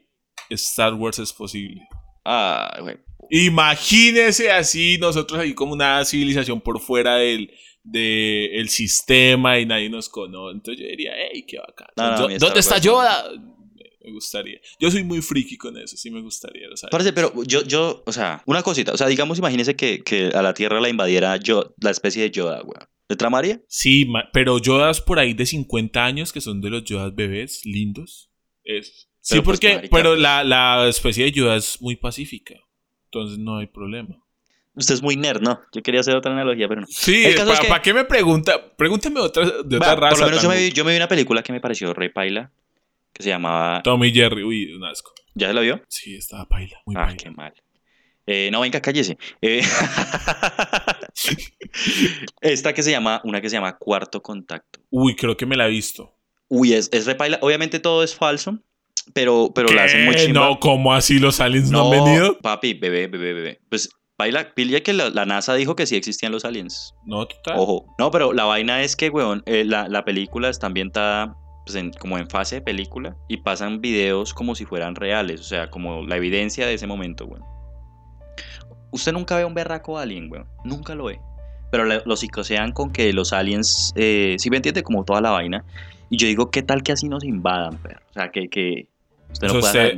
[0.50, 1.82] Star Wars es posible.
[2.24, 2.96] Ah, güey.
[3.30, 7.50] Imagínese así, nosotros ahí como una civilización por fuera del,
[7.84, 10.54] de el sistema y nadie nos conoce.
[10.56, 11.88] Entonces yo diría, hey, qué bacán.
[11.96, 13.24] No, no, ¿Dó- a mí Star ¿Dónde está Wars Yoda?
[14.08, 14.58] Me gustaría.
[14.80, 16.66] Yo soy muy friki con eso, sí me gustaría.
[16.90, 18.92] Parce, pero yo, yo, o sea, una cosita.
[18.92, 22.30] O sea, digamos, imagínese que, que a la Tierra la invadiera yo, la especie de
[22.30, 22.88] Yoda, weón.
[23.08, 23.60] ¿Le tramaría?
[23.68, 28.30] Sí, pero Yodas por ahí de 50 años, que son de los Yodas bebés lindos.
[28.64, 29.96] Es, sí, pues, porque, marica.
[29.96, 32.54] pero la, la especie de Yoda es muy pacífica.
[33.04, 34.16] Entonces no hay problema.
[34.74, 35.60] Usted es muy nerd, ¿no?
[35.72, 36.86] Yo quería hacer otra analogía, pero no.
[36.88, 38.74] Sí, es ¿para qué me pregunta?
[38.76, 40.10] Pregúnteme otra, de otra raza.
[40.10, 42.10] por lo menos yo me, vi, yo me vi una película que me pareció re
[42.10, 42.52] paila,
[43.18, 43.82] que se llamaba...
[43.82, 45.12] Tom y Jerry, uy, un asco.
[45.34, 45.82] ¿Ya se la vio?
[45.88, 47.16] Sí, estaba paila, muy Ah, paila.
[47.16, 47.52] qué mal.
[48.26, 49.18] Eh, no, venga, cállese.
[49.42, 49.62] Eh,
[52.40, 54.80] Esta que se llama, una que se llama Cuarto Contacto.
[54.90, 56.14] Uy, creo que me la he visto.
[56.48, 57.38] Uy, es, es repaila.
[57.42, 58.58] Obviamente todo es falso,
[59.12, 60.32] pero, pero la hacen muy.
[60.32, 62.38] No, ¿cómo así los aliens no, han venido?
[62.38, 63.60] papi, bebé, bebé, bebé.
[63.68, 66.94] Pues, paila, pilla que la, la NASA dijo que sí existían los aliens.
[67.06, 67.54] No, total.
[67.58, 67.94] Ojo.
[67.98, 71.34] No, pero la vaina es que, weón, eh, la, la película está ambientada
[71.68, 75.44] pues, en- como en fase de película y pasan videos como si fueran reales, o
[75.44, 77.44] sea, como la evidencia de ese momento, weón.
[78.90, 80.46] Usted nunca ve un berraco alien, weón.
[80.64, 81.20] Nunca lo ve.
[81.70, 85.30] Pero le- lo psicosean con que los aliens, eh, si me entiende, como toda la
[85.30, 85.62] vaina.
[86.08, 88.00] Y yo digo, ¿qué tal que así nos invadan, perro?
[88.08, 88.88] O sea, que, que
[89.30, 89.92] usted no pueda usted-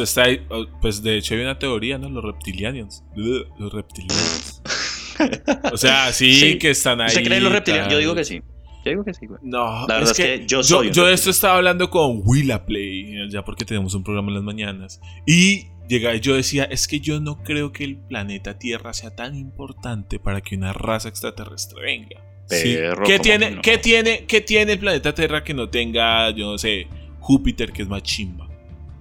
[0.00, 0.02] ¿Ah?
[0.02, 2.08] está ahí, oh, pues de hecho hay una teoría, ¿no?
[2.08, 3.04] Los reptilianos.
[3.14, 4.62] Los reptilianos.
[5.72, 6.58] O sea, sí, Sí.
[6.58, 7.06] que están ahí.
[7.06, 7.92] ¿Usted cree en los reptilianos?
[7.92, 8.42] Yo digo que sí.
[8.84, 9.40] Yo digo que sí, güey.
[9.42, 13.30] No, La verdad es que yo soy yo de esto estaba hablando con Willa Play,
[13.30, 15.00] ya porque tenemos un programa en las mañanas.
[15.26, 19.34] Y llegaba, yo decía, es que yo no creo que el planeta Tierra sea tan
[19.36, 22.20] importante para que una raza extraterrestre venga.
[22.46, 22.74] Sí.
[22.74, 23.62] Perro, ¿Qué, ¿cómo tiene, que no?
[23.62, 26.86] ¿Qué tiene, ¿Qué tiene el planeta Tierra que no tenga, yo no sé,
[27.20, 28.48] Júpiter, que es más chimba?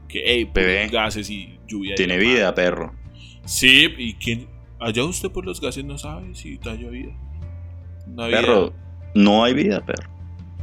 [0.08, 0.88] Que, hey, Bebé.
[0.88, 1.96] gases y lluvia.
[1.96, 2.94] Tiene vida, perro.
[3.46, 4.48] Sí, y quién.
[4.80, 7.14] Allá usted por los gases no sabe si haya vida.
[8.08, 8.42] No hay vida.
[8.42, 8.74] Perro,
[9.14, 10.10] no hay vida, perro.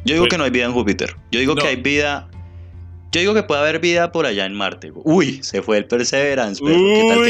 [0.04, 1.14] Yo digo Pues- que no hay vida en Júpiter.
[1.30, 1.62] Yo digo No.
[1.62, 2.28] que hay vida.
[3.12, 4.92] Yo digo que puede haber vida por allá en Marte.
[4.94, 6.76] Uy, se fue el Perseverance, perro.
[6.76, 7.24] ¿Qué tal, Uy,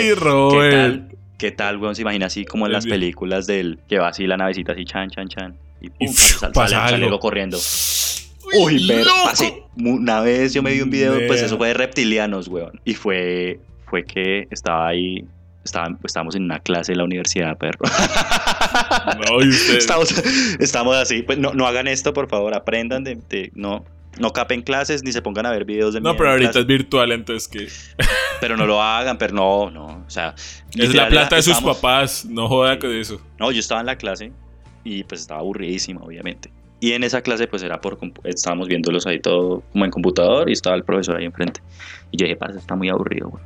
[0.60, 1.94] qué tal, qué tal, weón?
[1.96, 5.08] Se imagina así como en las películas del que va así la navecita así, chan,
[5.10, 5.56] chan, chan.
[5.80, 7.58] Y pum, sale, sale, pasa sale algo corriendo.
[8.58, 9.10] Uy, loco.
[9.28, 12.78] Hace una vez yo me vi un video, pues eso fue de reptilianos, weón.
[12.84, 15.24] Y fue, fue que estaba ahí
[15.64, 17.80] estábamos en una clase de la universidad, perro.
[19.28, 19.40] No,
[19.76, 20.12] estamos,
[20.58, 21.22] estamos así.
[21.22, 22.54] Pues no, no hagan esto, por favor.
[22.54, 23.84] Aprendan de, de- no,
[24.18, 26.60] no capen clases ni se pongan a ver videos de No, pero ahorita clase.
[26.60, 27.68] es virtual, entonces que.
[28.40, 29.86] Pero no lo hagan, pero no, no.
[30.06, 30.34] O sea,
[30.74, 33.20] Es la plata de sus papás, no joda con eso.
[33.38, 34.32] No, yo estaba en la clase
[34.82, 36.50] y pues estaba aburridísima, obviamente.
[36.80, 37.98] Y en esa clase pues era por...
[38.24, 41.60] Estábamos viéndolos ahí todo como en computador y estaba el profesor ahí enfrente.
[42.12, 43.44] Y yo dije, parce, está muy aburrido, güey.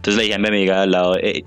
[0.00, 1.44] Entonces le dije a mi amiga al lado, hey,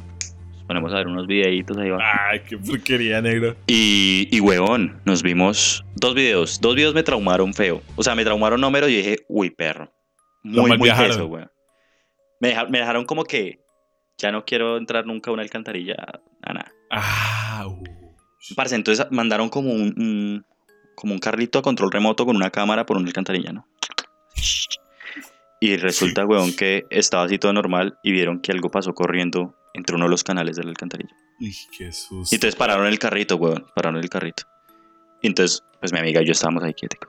[0.68, 1.98] ponemos a ver unos videitos ahí va.
[2.30, 3.56] Ay, qué porquería, negro.
[3.68, 6.62] Y, y huevón, nos vimos dos videos.
[6.62, 7.82] Dos videos me traumaron feo.
[7.96, 9.92] O sea, me traumaron números y dije, uy, perro.
[10.44, 11.12] Muy, muy malviajaron.
[11.12, 11.46] teso, güey.
[12.40, 13.60] Me, deja- me dejaron como que
[14.18, 15.96] ya no quiero entrar nunca a una alcantarilla,
[16.44, 16.72] a nada.
[16.92, 17.84] Ah, uh.
[18.56, 20.46] Parce, entonces mandaron como un, un-
[20.96, 23.66] como un carrito a control remoto con una cámara por una alcantarilla, ¿no?
[25.66, 29.96] Y resulta, weón, que estaba así todo normal y vieron que algo pasó corriendo entre
[29.96, 31.16] uno de los canales de la alcantarilla.
[31.40, 32.34] Uy, qué susto.
[32.34, 34.44] Y entonces pararon el carrito, weón, pararon el carrito.
[35.22, 37.00] Y entonces, pues mi amiga y yo estábamos ahí quietos.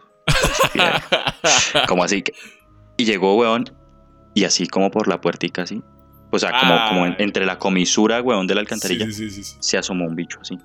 [1.89, 2.33] como así que...
[2.97, 3.65] Y llegó, weón,
[4.35, 5.83] y así como por la puertica así.
[6.31, 7.25] O sea, como, como en- Ay.
[7.25, 9.57] entre la comisura, weón, de la alcantarilla Sí, sí, sí, sí.
[9.61, 10.57] se asomó un bicho así.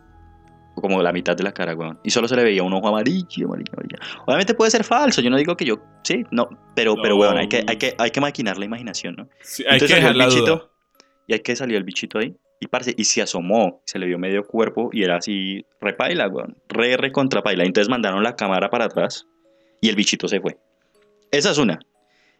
[0.75, 1.99] Como la mitad de la cara, weón.
[2.03, 3.97] Y solo se le veía un ojo amarillo, amarillo, amarillo.
[4.25, 7.49] Obviamente puede ser falso, yo no digo que yo, sí, no, pero, pero weón, hay
[7.49, 9.29] que, hay, que, hay que maquinar la imaginación, ¿no?
[9.41, 10.69] Sí, hay que Entonces salió dejar el bichito, duda.
[11.27, 12.36] Y hay que salió el bichito ahí.
[12.62, 16.58] Y parce, y se asomó, se le vio medio cuerpo y era así, repaila, weón.
[16.67, 17.63] Re, re contra paila.
[17.63, 19.27] Entonces mandaron la cámara para atrás
[19.82, 20.58] y el bichito se fue.
[21.32, 21.79] Esa es una.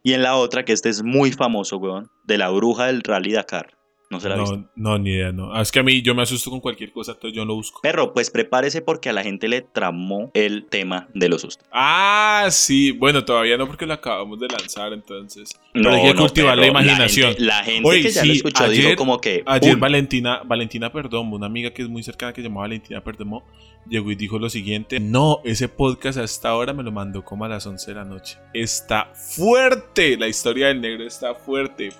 [0.04, 3.34] Y en la otra, que este es muy famoso, weón, de la bruja del Rally
[3.34, 3.79] Dakar.
[4.12, 4.56] No se la visto.
[4.58, 5.54] No, no, ni idea, no.
[5.54, 7.80] Ah, Es que a mí yo me asusto con cualquier cosa, entonces yo no busco.
[7.82, 11.67] Perro, pues prepárese porque a la gente le tramó el tema de los sustos.
[11.72, 12.91] Ah, sí.
[12.91, 15.50] Bueno, todavía no porque lo acabamos de lanzar, entonces.
[15.74, 17.30] Pero No, hay que no, cultivar la imaginación.
[17.30, 19.43] gente, la gente Oye, que ya sí, lo escuchó dijo ayer- como que.
[19.45, 19.80] Ayer "Pum".
[19.82, 23.43] Valentina, Valentina Perdomo, una amiga que es muy cercana que se llama Valentina Perdomo,
[23.88, 27.45] llegó y dijo lo siguiente, no, ese podcast a esta hora me lo mandó como
[27.45, 28.38] a las 11 de la noche.
[28.56, 31.91] Está fuerte, la historia del negro está fuerte,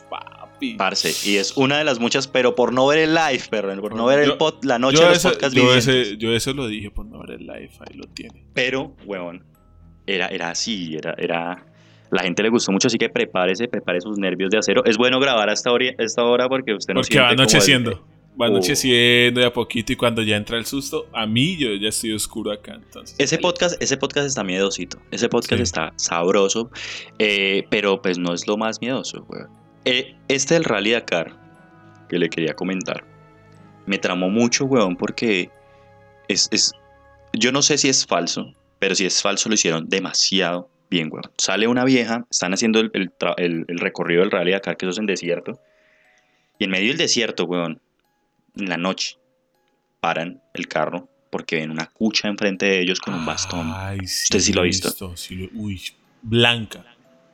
[0.60, 0.76] papi.
[0.76, 3.96] Parce, y es una de las muchas, pero por no ver el live, perro, por
[3.96, 6.54] no ver Yo- el pod- la noche yo, de los eso, podcasts yo, ese- eso
[6.54, 8.46] lo dije por no ver el live, ahí lo tiene.
[8.54, 9.44] Pero, weón,
[10.06, 11.66] era, era así, era, era.
[12.12, 14.84] La gente le gustó mucho, así que prepárese, prepare sus nervios de acero.
[14.86, 18.04] Es bueno grabar hasta hora, esta hora porque usted no Porque va como anocheciendo.
[18.42, 18.52] Va Uh.
[18.54, 22.14] anocheciendo de a poquito y cuando ya entra el susto, a mí yo ya estoy
[22.14, 22.74] oscuro acá.
[22.76, 24.98] Entonces, Ese podcast, ese podcast está miedosito.
[25.12, 25.64] Ese podcast Sí.
[25.64, 26.72] está sabroso.
[27.20, 29.50] eh, pero pues no es lo más miedoso, weón.
[29.86, 31.36] Eh, este del Rally Dakar,
[32.10, 33.04] que le quería comentar,
[33.86, 35.50] me tramó mucho, weón, porque
[36.28, 36.74] es, es.
[37.34, 41.32] Yo no sé si es falso, pero si es falso lo hicieron demasiado bien, weón.
[41.38, 44.86] Sale una vieja, están haciendo el, el tra- el- el recorrido del Rally Dakar, que
[44.86, 45.60] eso es en desierto.
[46.58, 47.80] Y en medio del desierto, weón,
[48.56, 49.18] en la noche,
[50.02, 53.72] paran el carro porque ven una cucha enfrente de ellos con un bastón.
[53.74, 55.16] Ay, sí, Usted sí lo ha visto.
[55.16, 55.80] sí lo- uy,
[56.24, 56.84] blanca.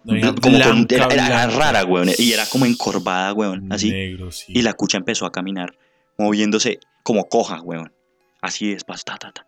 [0.06, 2.10] Como con- era, rara, weón.
[2.18, 3.72] Y era como encorvada, weón.
[3.72, 3.92] Así.
[3.92, 4.54] Negro, sí.
[4.56, 5.78] Y la cucha empezó a caminar,
[6.18, 7.92] moviéndose como coja, weón.
[8.42, 9.48] Así despacio, ta, ta, ta.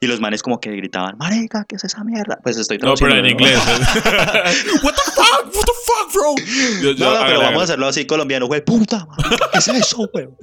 [0.00, 2.38] Y los manes como que gritaban, marica, ¿qué es esa mierda?
[2.42, 4.64] Pues estoy No, pero en traduciendo, inglés.
[4.76, 4.82] ¿no?
[4.84, 5.54] What the fuck?
[5.54, 6.34] What the fuck, bro?
[6.82, 8.62] Yo- yo- No, no, pero vamos a hacerlo así colombiano, güey.
[8.62, 10.36] Puta, marica, ¿qué es eso, weón?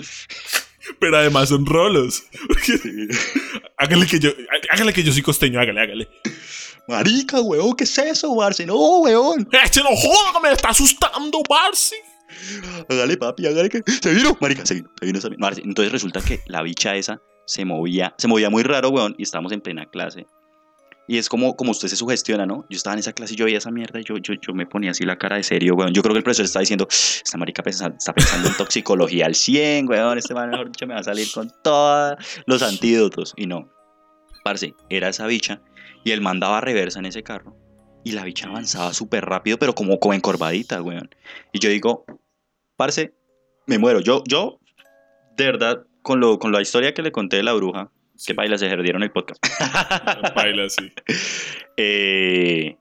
[0.99, 2.23] Pero además son rolos.
[3.77, 4.31] Hágale que yo,
[4.69, 6.09] hágale que yo soy costeño, hágale, hágale.
[6.87, 8.65] Marica, weón, ¿qué es eso, Barce?
[8.65, 9.47] No, weón.
[9.63, 11.95] Este no joda, me está asustando, Barcy.
[12.89, 13.81] Hágale, papi, hágale que.
[14.01, 15.39] Se vino, marica, se vino, se vino, se vino.
[15.41, 19.23] Parce, Entonces resulta que la bicha esa se movía, se movía muy raro, weón, y
[19.23, 20.25] estábamos en plena clase.
[21.05, 22.65] Y es como, como usted se sugestiona, ¿no?
[22.69, 24.65] Yo estaba en esa clase y yo veía esa mierda y yo, yo, yo me
[24.65, 25.93] ponía así la cara de serio, weón.
[25.93, 29.35] Yo creo que el profesor está diciendo, esta marica pensa- está pensando en toxicología al
[29.35, 30.17] 100, weón.
[30.17, 32.15] Este man, mejor dicho, me va a salir con todos
[32.45, 33.33] los antídotos.
[33.35, 33.69] Y no.
[34.45, 35.61] Parce, era esa bicha
[36.03, 37.55] y él mandaba reversa en ese carro.
[38.03, 41.09] Y la bicha avanzaba súper rápido, pero como, como encorvadita, weón.
[41.53, 42.05] Y yo digo,
[42.75, 43.13] parce,
[43.65, 44.01] me muero.
[44.01, 44.59] Yo, yo,
[45.37, 47.91] de verdad, con, lo, con la historia que le conté de la bruja,
[48.25, 49.43] que baila se perdieron el podcast.
[50.35, 50.91] Baila así.
[51.77, 52.77] Eh,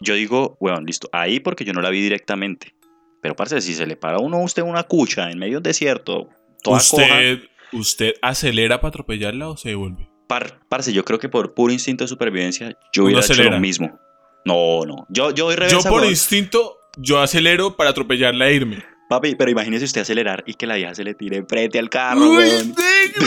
[0.00, 2.74] yo digo, bueno, listo, ahí porque yo no la vi directamente.
[3.22, 5.62] Pero, parce, si se le para a uno a usted una cucha en medio del
[5.62, 6.28] desierto,
[6.62, 7.38] toda coja, ¿Usted,
[7.72, 10.15] ¿Usted acelera para atropellarla o se devuelve?
[10.26, 13.54] Par- parce, yo creo que por puro instinto de supervivencia, yo Uno hubiera hecho acelera.
[13.56, 13.98] lo mismo.
[14.44, 16.10] No, no, yo, yo voy Yo por weón.
[16.10, 18.84] instinto, yo acelero para atropellarla e irme.
[19.08, 22.22] Papi, pero imagínese usted acelerar y que la vieja se le tire frente al carro,
[22.28, 22.68] ¡Uy, weón.
[22.74, 23.26] negro!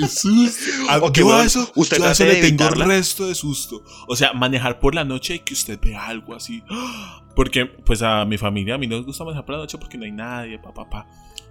[0.00, 0.70] ¡Qué susto!
[0.88, 2.86] Ah, yo a weón, eso, usted yo eso le tengo evitarla.
[2.86, 3.82] resto de susto.
[4.06, 6.62] O sea, manejar por la noche y que usted vea algo así.
[7.34, 9.98] Porque, pues a mi familia, a mí no nos gusta manejar por la noche porque
[9.98, 11.06] no hay nadie, pa, pa, pa.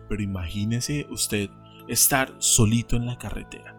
[0.08, 1.50] Pero imagínese usted
[1.90, 3.78] estar solito en la carretera.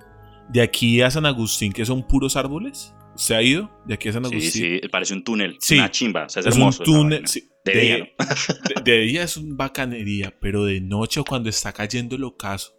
[0.51, 2.95] De aquí a San Agustín, que son puros árboles.
[3.17, 3.71] ¿Usted ha ido?
[3.87, 4.81] De aquí a San Sí, Agustín.
[4.83, 5.57] sí, parece un túnel.
[5.61, 5.77] Sí.
[5.79, 6.25] Una chimba.
[6.25, 6.83] O sea, es, Es hermoso.
[6.83, 7.27] un túnel.
[7.29, 8.05] sí, De de, día, ¿no?
[8.85, 12.75] de- de día es un bacanería, pero de noche cuando está cayendo el ocaso,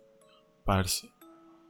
[0.63, 1.09] parce,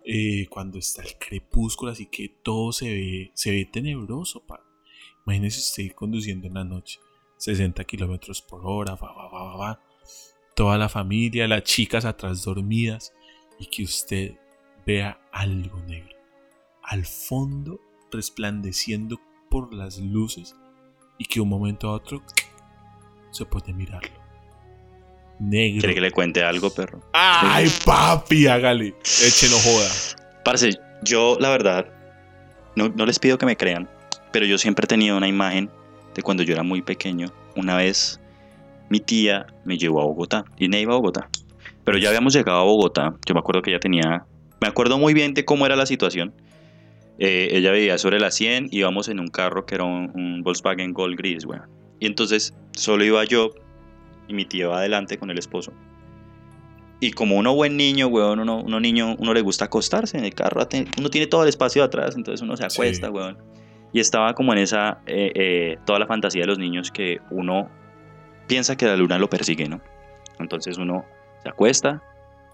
[0.03, 4.43] eh, cuando está el crepúsculo, así que todo se ve, se ve tenebroso.
[5.25, 6.99] Imagínese usted conduciendo en la noche,
[7.37, 9.83] 60 kilómetros por hora, va, va, va, va, va,
[10.55, 13.13] toda la familia, las chicas atrás dormidas,
[13.59, 14.33] y que usted
[14.85, 16.15] vea algo negro,
[16.83, 17.79] al fondo
[18.11, 19.19] resplandeciendo
[19.49, 20.55] por las luces,
[21.17, 22.21] y que un momento a otro
[23.31, 24.25] se puede mirarlo.
[25.39, 25.81] Negro.
[25.81, 27.01] ¿Quiere que le cuente algo, perro?
[27.13, 28.47] ¡Ay, papi!
[28.47, 28.95] Hágale.
[29.03, 29.89] Eche, no joda.
[30.43, 31.87] Parce, yo, la verdad,
[32.75, 33.89] no, no les pido que me crean,
[34.31, 35.69] pero yo siempre he tenido una imagen
[36.13, 37.27] de cuando yo era muy pequeño.
[37.55, 38.19] Una vez
[38.89, 40.45] mi tía me llevó a Bogotá.
[40.57, 41.29] Y iba a Bogotá.
[41.83, 43.15] Pero ya habíamos llegado a Bogotá.
[43.25, 44.25] Yo me acuerdo que ella tenía.
[44.61, 46.33] Me acuerdo muy bien de cómo era la situación.
[47.19, 48.69] Eh, ella vivía sobre la 100.
[48.71, 51.69] Íbamos en un carro que era un, un Volkswagen Gold gris, weón.
[51.99, 53.51] Y entonces solo iba yo
[54.27, 55.71] y mi tía iba adelante con el esposo.
[56.99, 60.33] Y como uno buen niño, weón, uno, uno niño, uno le gusta acostarse en el
[60.33, 60.65] carro,
[60.97, 62.75] uno tiene todo el espacio de atrás, entonces uno se Sí.
[62.77, 63.37] acuesta, weón.
[63.93, 67.69] Y estaba como en esa, eh, eh, toda la fantasía de los niños que uno
[68.47, 69.81] piensa que la luna lo persigue, ¿no?
[70.39, 71.05] Entonces uno
[71.43, 72.01] se acuesta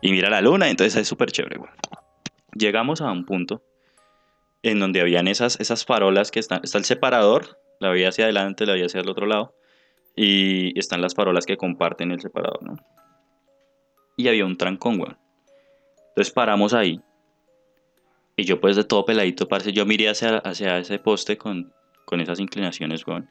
[0.01, 1.73] y mira la luna, entonces es súper chévere, weón.
[2.53, 3.63] Llegamos a un punto
[4.63, 8.65] en donde habían esas, esas farolas que están, está el separador, la vía hacia adelante,
[8.65, 9.55] la vía hacia el otro lado,
[10.15, 12.77] y están las farolas que comparten el separador, ¿no?
[14.21, 15.17] y había un trancón, weón.
[16.09, 17.01] Entonces paramos ahí.
[18.35, 21.73] Y yo pues de todo peladito, parce, yo miré hacia, hacia ese poste con,
[22.05, 23.29] con esas inclinaciones, weón.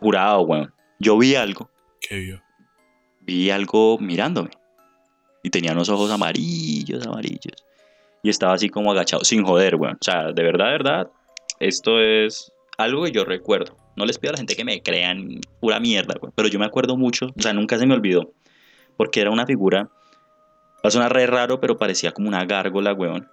[0.00, 0.72] Jurado, weón.
[0.98, 2.42] Yo vi algo, ¿Qué vio?
[3.20, 4.50] vi algo mirándome.
[5.42, 7.56] Y tenía unos ojos amarillos, amarillos.
[8.22, 9.94] Y estaba así como agachado, sin joder, weón.
[9.94, 11.10] O sea, de verdad, de verdad,
[11.58, 13.76] esto es algo que yo recuerdo.
[13.96, 16.32] No les pido a la gente que me crean pura mierda, weón.
[16.36, 18.32] Pero yo me acuerdo mucho, o sea, nunca se me olvidó.
[18.96, 23.28] Porque era una figura, va a sonar raro, pero parecía como una gárgola, weón.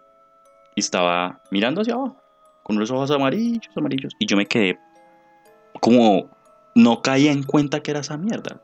[0.76, 2.18] Y estaba mirando hacia abajo,
[2.64, 4.14] con unos ojos amarillos, amarillos.
[4.20, 4.80] Y yo me quedé
[5.80, 6.30] como,
[6.76, 8.62] no caía en cuenta que era esa mierda.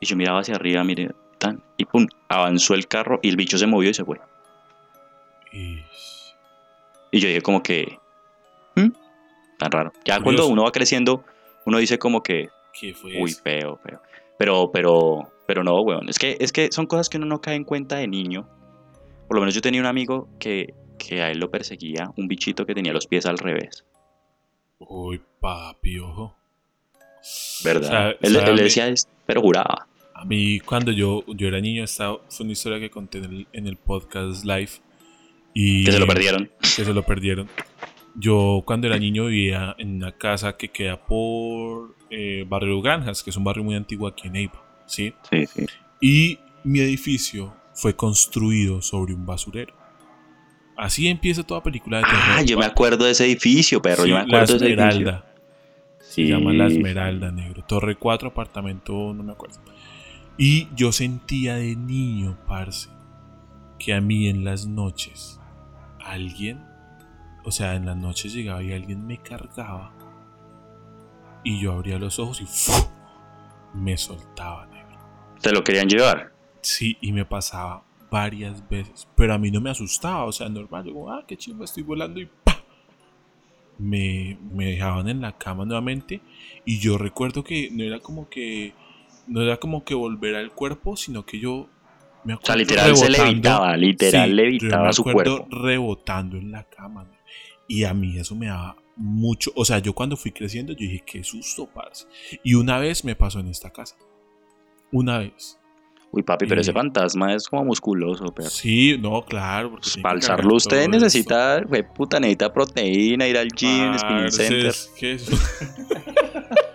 [0.00, 3.58] Y yo miraba hacia arriba, mire, tan, y pum, avanzó el carro y el bicho
[3.58, 4.20] se movió y se fue.
[5.52, 5.78] Y...
[7.10, 7.98] Y yo dije como que,
[8.76, 8.88] "¿Mm?
[9.58, 9.92] tan raro.
[10.04, 11.24] Ya cuando uno va creciendo,
[11.66, 13.42] uno dice como que, ¿Qué fue uy, eso?
[13.42, 14.00] feo, feo.
[14.38, 16.08] Pero, pero, pero no, weón.
[16.08, 18.46] Es que, es que son cosas que uno no cae en cuenta de niño.
[19.26, 22.64] Por lo menos yo tenía un amigo que, que a él lo perseguía un bichito
[22.66, 23.84] que tenía los pies al revés.
[24.78, 26.36] Uy, papi, ojo.
[27.64, 27.88] ¿Verdad?
[27.88, 28.94] Sabe- él, sabe él mí- decía,
[29.26, 29.86] pero juraba.
[30.14, 33.46] A mí, cuando yo, yo era niño, esta fue una historia que conté en el,
[33.52, 34.70] en el podcast live.
[35.60, 36.50] Y Que se lo perdieron.
[36.60, 37.48] Que se lo perdieron.
[38.14, 43.30] Yo, cuando era niño, vivía en una casa que queda por eh, Barrio Granjas, que
[43.30, 44.62] es un barrio muy antiguo aquí en Neiva.
[44.86, 45.12] ¿sí?
[45.28, 45.66] Sí, sí.
[46.00, 49.74] Y mi edificio fue construido sobre un basurero.
[50.76, 52.20] Así empieza toda película de terror.
[52.24, 54.04] Ah, yo me acuerdo de ese edificio, perro.
[54.04, 54.88] Sí, yo me la acuerdo de ese edificio.
[54.90, 55.34] Esmeralda.
[55.98, 56.28] Se Sí.
[56.28, 57.64] llama La Esmeralda, negro.
[57.66, 59.58] Torre 4, apartamento, no me acuerdo.
[60.36, 62.88] Y yo sentía de niño, parce,
[63.80, 65.37] que a mí en las noches
[66.12, 66.64] alguien,
[67.44, 69.92] o sea, en las noches llegaba y alguien me cargaba
[71.44, 74.98] y yo abría los ojos y me soltaba, negro.
[75.40, 76.32] Te lo querían llevar.
[76.60, 80.84] Sí, y me pasaba varias veces, pero a mí no me asustaba, o sea, normal,
[80.84, 82.62] yo como, ah, qué chimba, estoy volando y ¡pa!
[83.78, 86.20] Me, me dejaban en la cama nuevamente
[86.64, 88.74] y yo recuerdo que no era como que,
[89.28, 91.68] no era como que volver al cuerpo, sino que yo
[92.28, 93.24] me O sea, literal se rebotando.
[93.30, 95.46] levitaba, literal Sí, yo levitaba me su cuerpo.
[95.50, 97.10] rebotando en la cama.
[97.66, 99.50] Y a mí eso me daba mucho.
[99.54, 102.06] O sea, yo cuando fui creciendo, yo dije, qué susto, parce.
[102.44, 103.96] Y una vez me pasó en esta casa.
[104.92, 105.58] Una vez.
[106.10, 108.48] Uy, papi, pero ese fantasma es como musculoso, perro.
[108.48, 109.72] Sí, no, claro.
[109.72, 114.66] Pues para alzarlo usted necesita, güey, puta, necesita proteína, ir al gym, spinning center.
[114.66, 115.36] Es, que eso-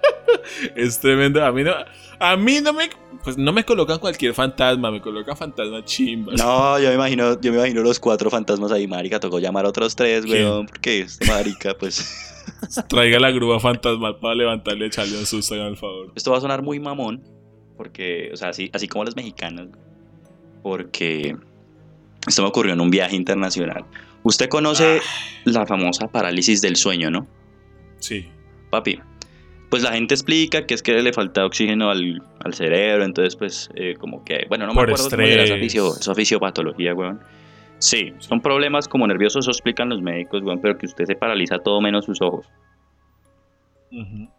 [0.76, 1.44] es tremendo.
[1.44, 1.74] A mí no,
[2.20, 2.90] a mí no me,
[3.24, 6.36] pues no me colocan cualquier fantasma, me colocan fantasma chimbas.
[6.38, 9.70] No, yo me imagino, yo me imagino los cuatro fantasmas ahí, marica, tocó llamar a
[9.70, 12.30] otros tres, weón, porque este marica, pues...
[12.90, 16.12] Traiga la grúa fantasmal para levantarle y echarle un susto, el favor.
[16.16, 17.24] Esto va a sonar muy mamón,
[17.78, 19.70] porque, o sea, así, así como los mexicanos,
[20.62, 21.36] porque
[22.28, 23.86] esto me ocurrió en un viaje internacional.
[24.24, 25.02] Usted conoce
[25.44, 27.28] la famosa parálisis del sueño, ¿no?
[28.00, 28.28] Sí.
[28.70, 29.00] Papi,
[29.74, 33.72] pues la gente explica que es que le falta oxígeno al, al cerebro, entonces pues
[33.74, 37.20] eh, como que, bueno, no me acuerdo cómo era esa, fisio, esa fisiopatología, weón.
[37.80, 41.58] Sí, son problemas como nerviosos, eso explican los médicos, weón, pero que usted se paraliza
[41.58, 42.46] todo menos sus ojos.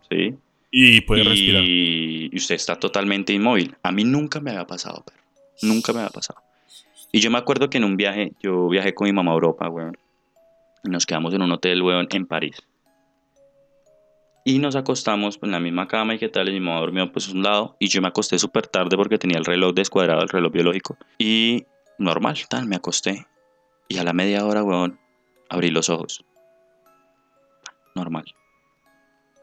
[0.08, 0.36] ¿sí?
[0.70, 1.64] Y puede respirar.
[1.64, 3.74] y, usted está totalmente inmóvil.
[3.82, 5.24] A mí nunca me había pasado, perro.
[5.62, 6.38] Nunca me había pasado.
[7.10, 9.68] Y yo me acuerdo que en un viaje, yo viajé con mi mamá a Europa,
[9.68, 9.98] weón.
[10.84, 12.62] Y nos quedamos en un hotel, weón, en París.
[14.46, 17.28] Y nos acostamos en la misma cama y qué tal, y mi mamá durmió pues
[17.28, 17.76] a un lado.
[17.78, 20.98] Y yo me acosté súper tarde porque tenía el reloj descuadrado, el reloj biológico.
[21.18, 21.64] Y
[21.98, 23.26] normal, tal, me acosté.
[23.88, 25.00] Y a la media hora, weón,
[25.48, 26.26] abrí los ojos.
[27.94, 28.24] Normal.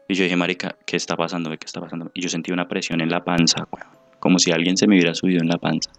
[0.08, 1.50] Y yo dije, marica, ¿qué está pasando?
[1.50, 2.12] ¿Qué está pasando?
[2.14, 3.88] Y yo sentí una presión en la panza, weón.
[4.20, 5.90] Como si alguien se me hubiera subido en la panza.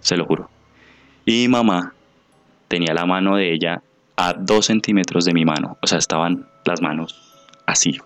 [0.00, 0.50] Se lo juro.
[1.24, 1.94] Y mi mamá
[2.66, 3.80] tenía la mano de ella
[4.20, 5.78] a dos centímetros de mi mano.
[5.80, 7.18] O sea, estaban las manos
[7.64, 7.98] así.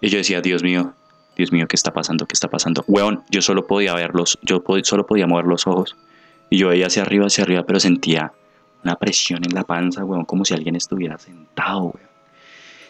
[0.00, 0.94] Y yo decía, Dios mío,
[1.36, 2.24] Dios mío, ¿qué está pasando?
[2.26, 2.84] ¿Qué está pasando?
[2.86, 5.96] Weón, yo solo podía verlos, yo solo podía mover los ojos.
[6.50, 8.32] Y yo veía hacia arriba, hacia arriba, pero sentía
[8.84, 12.10] una presión en la panza, weón, como si alguien estuviera sentado, weón.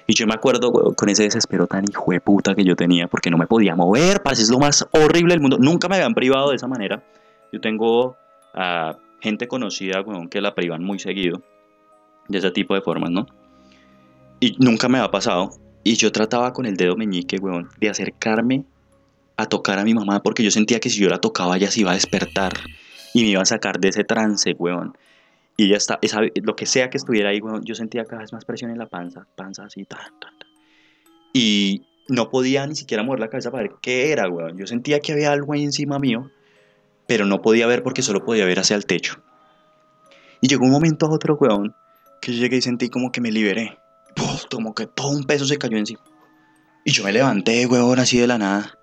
[0.07, 3.09] Y yo me acuerdo, weón, con ese desespero tan hijo de puta que yo tenía,
[3.09, 5.57] porque no me podía mover, parce, es lo más horrible del mundo.
[5.59, 7.03] Nunca me habían privado de esa manera.
[7.51, 8.19] Yo tengo
[8.53, 11.41] a gente conocida, weón, que la privan muy seguido
[12.31, 13.27] de ese tipo de formas, ¿no?
[14.41, 15.51] Y nunca me ha pasado.
[15.83, 18.65] Y yo trataba con el dedo meñique, weón, de acercarme
[19.37, 21.81] a tocar a mi mamá porque yo sentía que si yo la tocaba ella se
[21.81, 22.53] iba a despertar
[23.15, 24.97] y me iba a sacar de ese trance, weón.
[25.57, 25.99] Y ya está,
[26.43, 28.87] lo que sea que estuviera ahí, weón, yo sentía cada vez más presión en la
[28.87, 30.49] panza, panza así, tan, tan, tan.
[31.33, 34.57] Y no podía ni siquiera mover la cabeza para ver qué era, weón.
[34.59, 36.31] Yo sentía que había algo ahí encima mío,
[37.07, 39.23] pero no podía ver porque solo podía ver hacia el techo.
[40.41, 41.75] Y llegó un momento a otro, weón,
[42.21, 43.79] que llegué y sentí como que me liberé.
[44.51, 46.01] Como que todo un peso se cayó encima.
[46.85, 48.79] Y yo me levanté, weón, así de la nada.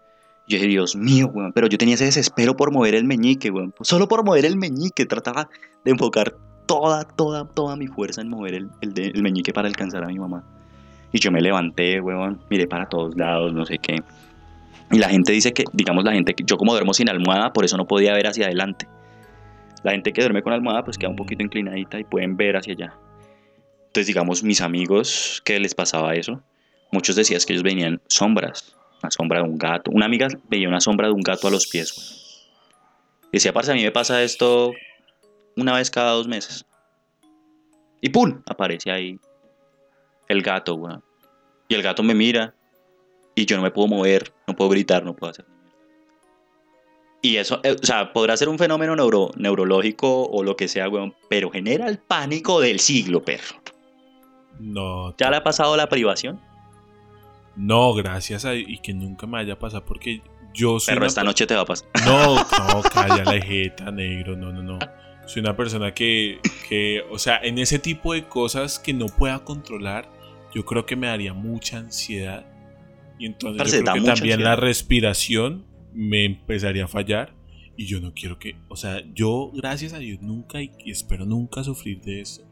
[0.48, 3.74] Yo dije, Dios mío, weón, pero yo tenía ese desespero por mover el meñique, weón.
[3.82, 5.50] Solo por mover el meñique, trataba
[5.84, 6.36] de enfocar
[6.66, 10.18] toda, toda, toda mi fuerza en mover el, el, el meñique para alcanzar a mi
[10.18, 10.44] mamá.
[11.12, 14.02] Y yo me levanté, weón, miré para todos lados, no sé qué.
[14.92, 17.66] Y la gente dice que, digamos, la gente, que yo como duermo sin almohada, por
[17.66, 18.88] eso no podía ver hacia adelante.
[19.84, 22.74] La gente que duerme con almohada, pues queda un poquito inclinadita y pueden ver hacia
[22.74, 22.94] allá.
[23.98, 26.40] Entonces, digamos, mis amigos que les pasaba eso,
[26.92, 29.90] muchos decían que ellos venían sombras, una sombra de un gato.
[29.90, 32.46] Una amiga veía una sombra de un gato a los pies.
[33.32, 34.72] Decía, parce, a mí me pasa esto
[35.56, 36.64] una vez cada dos meses.
[38.00, 38.40] Y ¡pum!
[38.46, 39.20] Aparece ahí
[40.28, 41.04] el gato, weón.
[41.68, 42.54] Y el gato me mira
[43.34, 45.46] y yo no me puedo mover, no puedo gritar, no puedo hacer.
[47.24, 50.88] Y eso, eh, o sea, podrá ser un fenómeno neuro, neurológico o lo que sea,
[50.88, 53.60] weón, pero genera el pánico del siglo, perro.
[54.60, 56.40] No, ¿Ya le ha pasado la privación?
[57.58, 60.22] no, gracias a y que nunca me haya pasado porque
[60.54, 61.90] yo soy Perro, una esta noche te va a pasar.
[62.06, 62.36] No,
[62.74, 64.80] no, calla la jeta, negro, no, no, no.
[65.26, 66.40] Soy una persona que,
[66.70, 70.10] que, o sea, en ese tipo de cosas que no pueda controlar,
[70.54, 72.46] yo creo que me daría mucha ansiedad.
[73.20, 77.36] Y entonces yo creo que también la respiración me empezaría a fallar.
[77.76, 81.64] Y yo no quiero que, o sea, yo, gracias a Dios, nunca y espero nunca
[81.64, 82.47] sufrir de eso.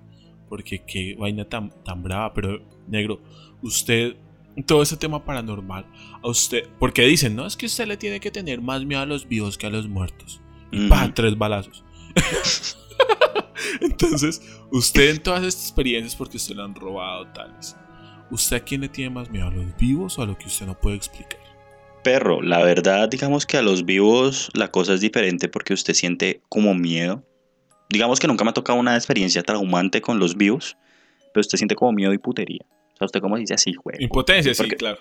[0.50, 2.34] Porque qué vaina tan, tan brava.
[2.34, 3.22] Pero, negro,
[3.62, 4.16] usted,
[4.66, 5.86] todo ese tema paranormal,
[6.24, 9.06] a usted, porque dicen, no, es que usted le tiene que tener más miedo a
[9.06, 10.42] los vivos que a los muertos.
[10.72, 10.90] Y Ujú.
[10.90, 11.84] pa, tres balazos.
[13.82, 14.42] Entonces,
[14.72, 17.76] usted en todas estas experiencias, porque usted le han robado tales,
[18.32, 19.48] ¿usted a quién le tiene más miedo?
[19.48, 21.40] ¿A los vivos o a lo que usted no puede explicar?
[22.04, 26.42] Perro, la verdad, digamos que a los vivos la cosa es diferente porque usted siente
[26.50, 27.24] como miedo.
[27.90, 30.78] Digamos que nunca me ha tocado una experiencia traumante con los vivos,
[31.34, 32.66] pero usted siente como miedo y putería.
[32.94, 33.98] O sea, usted como dice así, güey.
[34.04, 34.98] Impotencia, sí, porque- claro.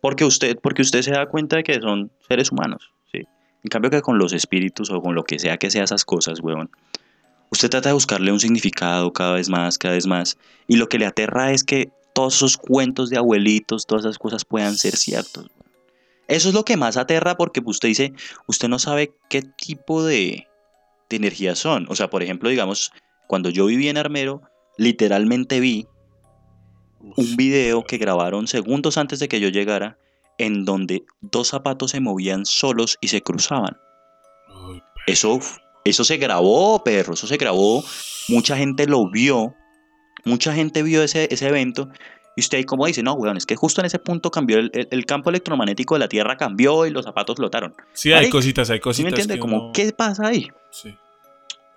[0.00, 3.18] Porque usted, porque usted se da cuenta de que son seres humanos, ¿sí?
[3.64, 6.38] En cambio que con los espíritus o con lo que sea que sea esas cosas,
[6.40, 6.70] weón,
[7.50, 10.38] usted trata de buscarle un significado cada vez más, cada vez más.
[10.68, 14.44] Y lo que le aterra es que todos esos cuentos de abuelitos, todas esas cosas
[14.44, 15.46] puedan ser ciertos.
[15.56, 15.72] weón.
[16.28, 18.12] Eso es lo que más aterra porque usted dice,
[18.46, 20.46] usted no sabe qué tipo de,
[21.08, 21.86] de energías son.
[21.88, 22.92] O sea, por ejemplo, digamos,
[23.26, 24.42] cuando yo viví en Armero,
[24.76, 25.86] literalmente vi
[27.00, 29.98] un video que grabaron segundos antes de que yo llegara,
[30.38, 33.76] en donde dos zapatos se movían solos y se cruzaban.
[35.06, 35.40] Eso,
[35.84, 37.82] eso se grabó, perro, eso se grabó.
[38.28, 39.54] Mucha gente lo vio.
[40.24, 41.88] Mucha gente vio ese, ese evento.
[42.38, 44.70] Y usted ahí como dice, no, weón, es que justo en ese punto cambió el,
[44.72, 47.74] el- el campo electromagnético de la Tierra cambió y los zapatos flotaron.
[47.94, 49.04] Sí, hay cositas, hay ¿Sí cositas.
[49.04, 49.34] me entiende?
[49.34, 50.48] que Como, uno- ¿qué pasa ahí?
[50.70, 50.94] Sí.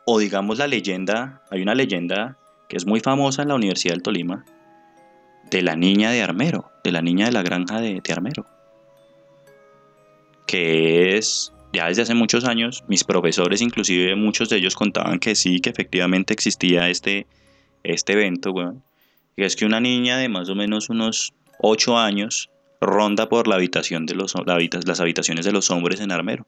[0.06, 2.38] O digamos la leyenda, hay una leyenda
[2.70, 4.46] que es muy famosa en la Universidad del Tolima,
[5.50, 8.46] de la niña de Armero, de la niña de la granja de, de Armero.
[10.46, 15.34] Que es, ya desde hace muchos años, mis profesores, inclusive muchos de ellos contaban que
[15.34, 17.26] sí, que efectivamente existía este,
[17.84, 18.84] este evento, weón.
[19.36, 23.56] Y es que una niña de más o menos unos 8 años ronda por la
[23.56, 26.46] habitación de los, la las habitaciones de los hombres en Armero.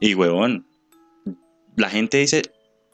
[0.00, 0.66] Y huevón,
[1.76, 2.42] la gente dice,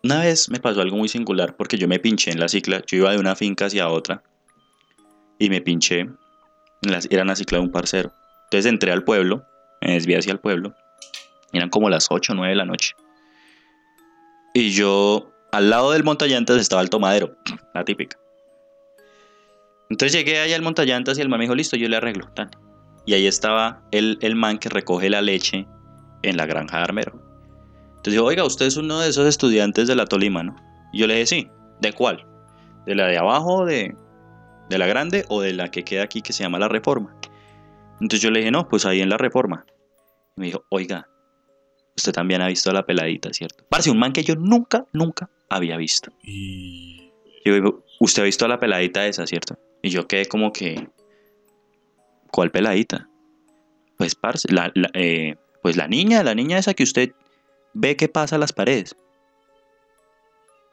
[0.05, 2.99] una vez me pasó algo muy singular porque yo me pinché en la cicla, yo
[2.99, 4.23] iba de una finca hacia otra
[5.39, 6.17] y me pinché, en
[6.83, 8.13] la- era una cicla de un parcero.
[8.45, 9.45] Entonces entré al pueblo,
[9.81, 10.75] me desvié hacia el pueblo,
[11.53, 12.95] eran como las 8 o 9 de la noche.
[14.55, 17.37] Y yo, al lado del montallantas estaba el tomadero,
[17.75, 18.19] la típica.
[19.91, 22.27] Entonces llegué allá al montallantas y el man me dijo, listo, yo le arreglo.
[22.35, 22.51] tan.
[23.05, 25.67] Y ahí estaba el, el man que recoge la leche
[26.23, 27.13] en la granja de Armero.
[27.89, 30.57] Entonces dijo, oiga, usted es uno de esos estudiantes de la Tolima, ¿no?
[30.93, 31.51] Y yo le dije, sí.
[31.81, 32.27] ¿De cuál?
[32.87, 33.95] ¿De la de abajo, de,
[34.71, 37.15] de la grande o de la que queda aquí que se llama la Reforma?
[38.01, 39.67] Entonces yo le dije, no, pues ahí en la Reforma.
[40.37, 41.09] Y me dijo, oiga,
[41.97, 43.65] usted también ha visto la peladita, ¿cierto?
[43.69, 46.13] Parece un man que yo nunca, nunca había visto.
[46.23, 47.11] Y.
[47.45, 49.59] Yo digo, usted ha visto a la peladita esa, ¿cierto?
[49.83, 50.89] Y yo quedé como que,
[52.31, 53.09] ¿cuál peladita?
[53.99, 57.13] Pues, parce, la, la- eh, pues la niña, la niña esa que usted
[57.75, 58.95] ve que pasa a las paredes.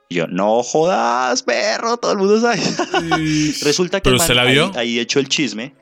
[0.10, 2.58] Y yo, no jodas, perro, todo el mundo sabe.
[3.64, 4.72] Resulta que ¿Pero el man usted la ahí- vio?
[4.76, 5.76] Ahí, hecho el chisme.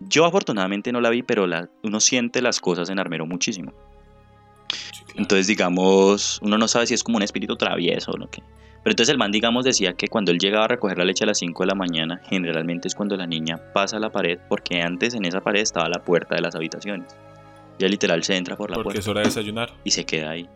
[0.00, 3.72] Yo afortunadamente no la vi, pero la- uno siente las cosas en Armero muchísimo.
[4.72, 5.14] Sí, claro.
[5.20, 8.42] Entonces, digamos, uno no sabe si es como un espíritu travieso o lo que.
[8.82, 11.26] Pero entonces el man, digamos, decía que cuando él llegaba a recoger la leche a
[11.26, 14.80] las 5 de la mañana, generalmente es cuando la niña pasa a la pared, porque
[14.80, 17.14] antes en esa pared estaba la puerta de las habitaciones.
[17.78, 19.70] Ya literal se entra por la Porque puerta es hora de desayunar.
[19.84, 20.48] y se queda ahí.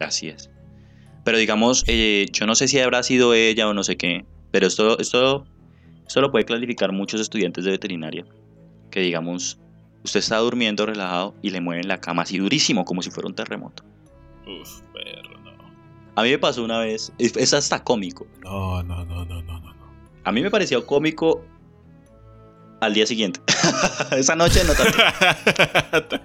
[0.00, 0.50] Así es.
[1.24, 4.66] Pero digamos, eh, yo no sé si habrá sido ella o no sé qué, pero
[4.66, 5.46] esto, esto,
[6.06, 8.24] esto lo puede clarificar muchos estudiantes de veterinaria.
[8.90, 9.58] Que digamos,
[10.04, 13.34] usted está durmiendo relajado y le mueven la cama así durísimo, como si fuera un
[13.34, 13.84] terremoto.
[14.46, 15.50] Uf, perro, no.
[16.16, 18.26] A mí me pasó una vez, es, hasta cómico.
[18.42, 19.60] No, no, no, no, no.
[19.60, 19.74] no.
[20.24, 21.44] A mí me pareció cómico
[22.80, 23.40] al día siguiente.
[24.12, 24.98] Esa noche no tanto.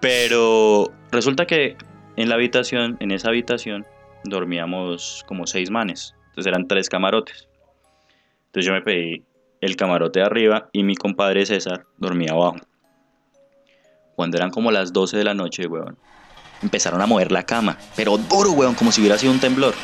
[0.00, 1.76] Pero resulta que
[2.16, 3.86] en la habitación, en esa habitación,
[4.24, 6.14] dormíamos como seis manes.
[6.28, 7.48] Entonces eran tres camarotes.
[8.46, 9.24] Entonces yo me pedí
[9.60, 12.56] el camarote arriba y mi compadre César dormía abajo.
[14.14, 15.96] Cuando eran como las 12 de la noche, weón,
[16.62, 17.78] empezaron a mover la cama.
[17.96, 19.74] Pero duro, weón, como si hubiera sido un temblor.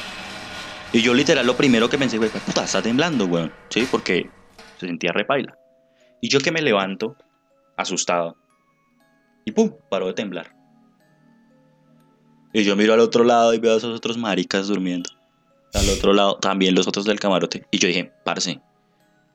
[0.93, 3.53] Y yo literal lo primero que pensé fue, puta, está temblando, weón.
[3.69, 4.31] Sí, porque
[4.79, 5.57] se sentía repaila.
[6.21, 7.17] Y yo que me levanto,
[7.77, 8.37] asustado.
[9.45, 10.55] Y pum, paró de temblar.
[12.53, 15.11] Y yo miro al otro lado y veo a esos otros maricas durmiendo.
[15.75, 17.67] Al otro lado, también los otros del camarote.
[17.73, 18.61] Y yo dije, parce,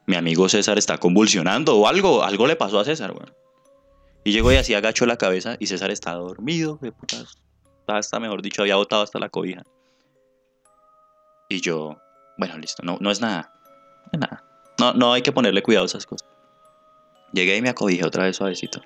[0.09, 3.31] mi amigo César está convulsionando o algo, algo le pasó a César, weón.
[4.23, 7.37] Y llego y así agacho la cabeza y César está dormido, de putas.
[7.85, 9.61] Hasta, mejor dicho, había botado hasta la cobija.
[11.47, 11.99] Y yo,
[12.39, 13.53] bueno, listo, no, no es nada.
[14.05, 14.43] No es nada.
[14.79, 16.27] No, no hay que ponerle cuidado a esas cosas.
[17.31, 18.81] Llegué y me acobijé otra vez suavecito.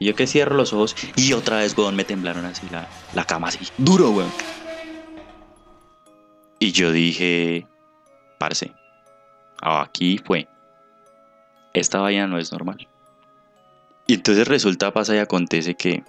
[0.00, 3.24] Y yo que cierro los ojos y otra vez, weón, me temblaron así la, la
[3.24, 3.68] cama así.
[3.78, 4.32] Duro, weón.
[6.58, 7.68] Y yo dije,
[8.40, 8.72] parce,
[9.60, 10.48] aquí fue.
[11.72, 12.88] Esta vaina no es normal.
[14.06, 16.02] Y entonces resulta, pasa y acontece que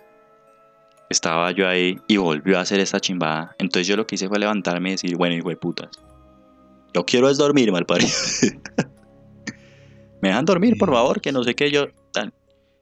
[1.10, 3.56] estaba yo ahí y volvió a hacer esta chimbada.
[3.60, 5.90] Entonces yo lo que hice fue levantarme y decir, bueno, hijo de putas.
[6.94, 8.12] Yo quiero es dormir, mal parido.
[10.22, 11.88] me dejan dormir, por favor, que no sé qué yo.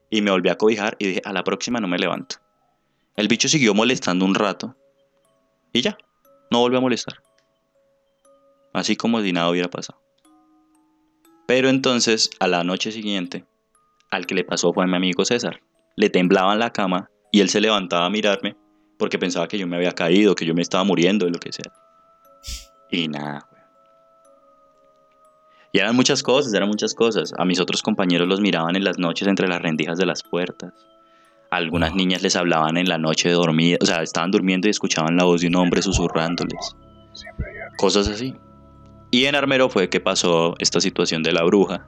[0.09, 2.37] Y me volví a cobijar y dije, a la próxima no me levanto.
[3.15, 4.75] El bicho siguió molestando un rato.
[5.71, 5.97] Y ya,
[6.49, 7.21] no volvió a molestar.
[8.73, 10.01] Así como si nada hubiera pasado.
[11.49, 13.43] Pero entonces, a la noche siguiente,
[14.11, 15.61] al que le pasó fue a mi amigo César.
[15.95, 18.55] Le temblaba en la cama y él se levantaba a mirarme
[18.99, 21.51] porque pensaba que yo me había caído, que yo me estaba muriendo, de lo que
[21.51, 21.73] sea.
[22.91, 23.49] Y nada.
[25.71, 27.33] Y eran muchas cosas, eran muchas cosas.
[27.35, 30.71] A mis otros compañeros los miraban en las noches entre las rendijas de las puertas.
[31.49, 34.69] A algunas niñas les hablaban en la noche de dormir, o sea, estaban durmiendo y
[34.69, 36.75] escuchaban la voz de un hombre susurrándoles.
[37.75, 38.35] Cosas así.
[39.11, 41.87] Y en Armero fue que pasó esta situación de la bruja,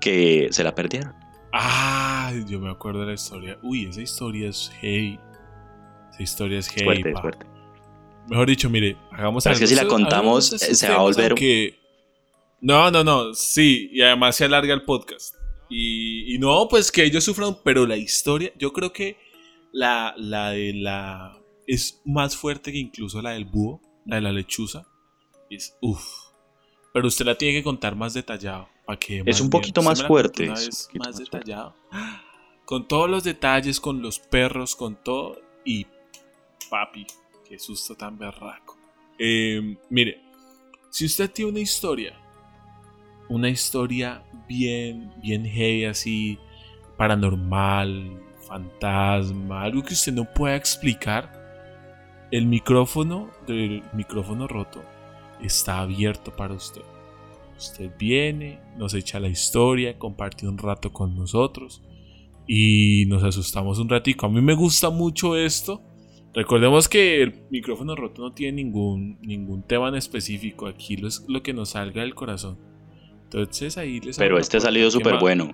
[0.00, 1.12] que se la perdieron.
[1.52, 3.58] Ah, yo me acuerdo de la historia.
[3.62, 5.18] Uy, esa historia es heavy.
[6.12, 6.84] Esa historia es heavy.
[6.84, 7.20] Fuerte, pa.
[7.22, 7.46] fuerte.
[8.28, 9.60] Mejor dicho, mire, hagamos Pero es algo.
[9.60, 11.78] que si la contamos, eh, se va a volver- aunque-
[12.60, 13.32] No, no, no.
[13.34, 15.34] Sí, y además se alarga el podcast.
[15.70, 19.16] Y, y no, pues que ellos sufran, pero la historia, yo creo que
[19.72, 21.38] la, la de la.
[21.66, 24.86] es más fuerte que incluso la del búho, la de la lechuza.
[25.50, 26.28] Es uff.
[26.92, 28.68] Pero usted la tiene que contar más detallado.
[28.84, 31.38] Para que Es un poquito más fuerte, es un poquito más más fuerte.
[31.38, 31.74] detallado.
[32.64, 35.40] Con todos los detalles, con los perros, con todo.
[35.64, 35.86] Y
[36.70, 37.06] papi,
[37.46, 38.76] qué susto tan berraco.
[39.18, 40.20] Eh, mire,
[40.90, 42.18] si usted tiene una historia,
[43.28, 46.38] una historia bien, bien heavy, así,
[46.96, 51.36] paranormal, fantasma, algo que usted no pueda explicar,
[52.30, 54.82] el micrófono del micrófono roto
[55.42, 56.82] está abierto para usted.
[57.56, 61.82] Usted viene, nos echa la historia, comparte un rato con nosotros
[62.46, 64.26] y nos asustamos un ratico.
[64.26, 65.82] A mí me gusta mucho esto.
[66.34, 70.66] Recordemos que el micrófono roto no tiene ningún, ningún tema en específico.
[70.66, 72.58] Aquí lo es lo que nos salga del corazón.
[73.24, 75.52] Entonces ahí les Pero este ha salido ¿Qué súper bueno.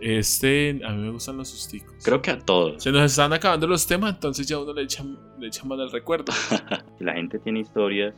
[0.00, 1.94] Este, a mí me gustan los susticos.
[2.04, 2.82] Creo que a todos.
[2.82, 5.02] Se nos están acabando los temas, entonces ya uno le echa,
[5.40, 6.32] le echa mal el recuerdo.
[7.00, 8.14] La gente tiene historias.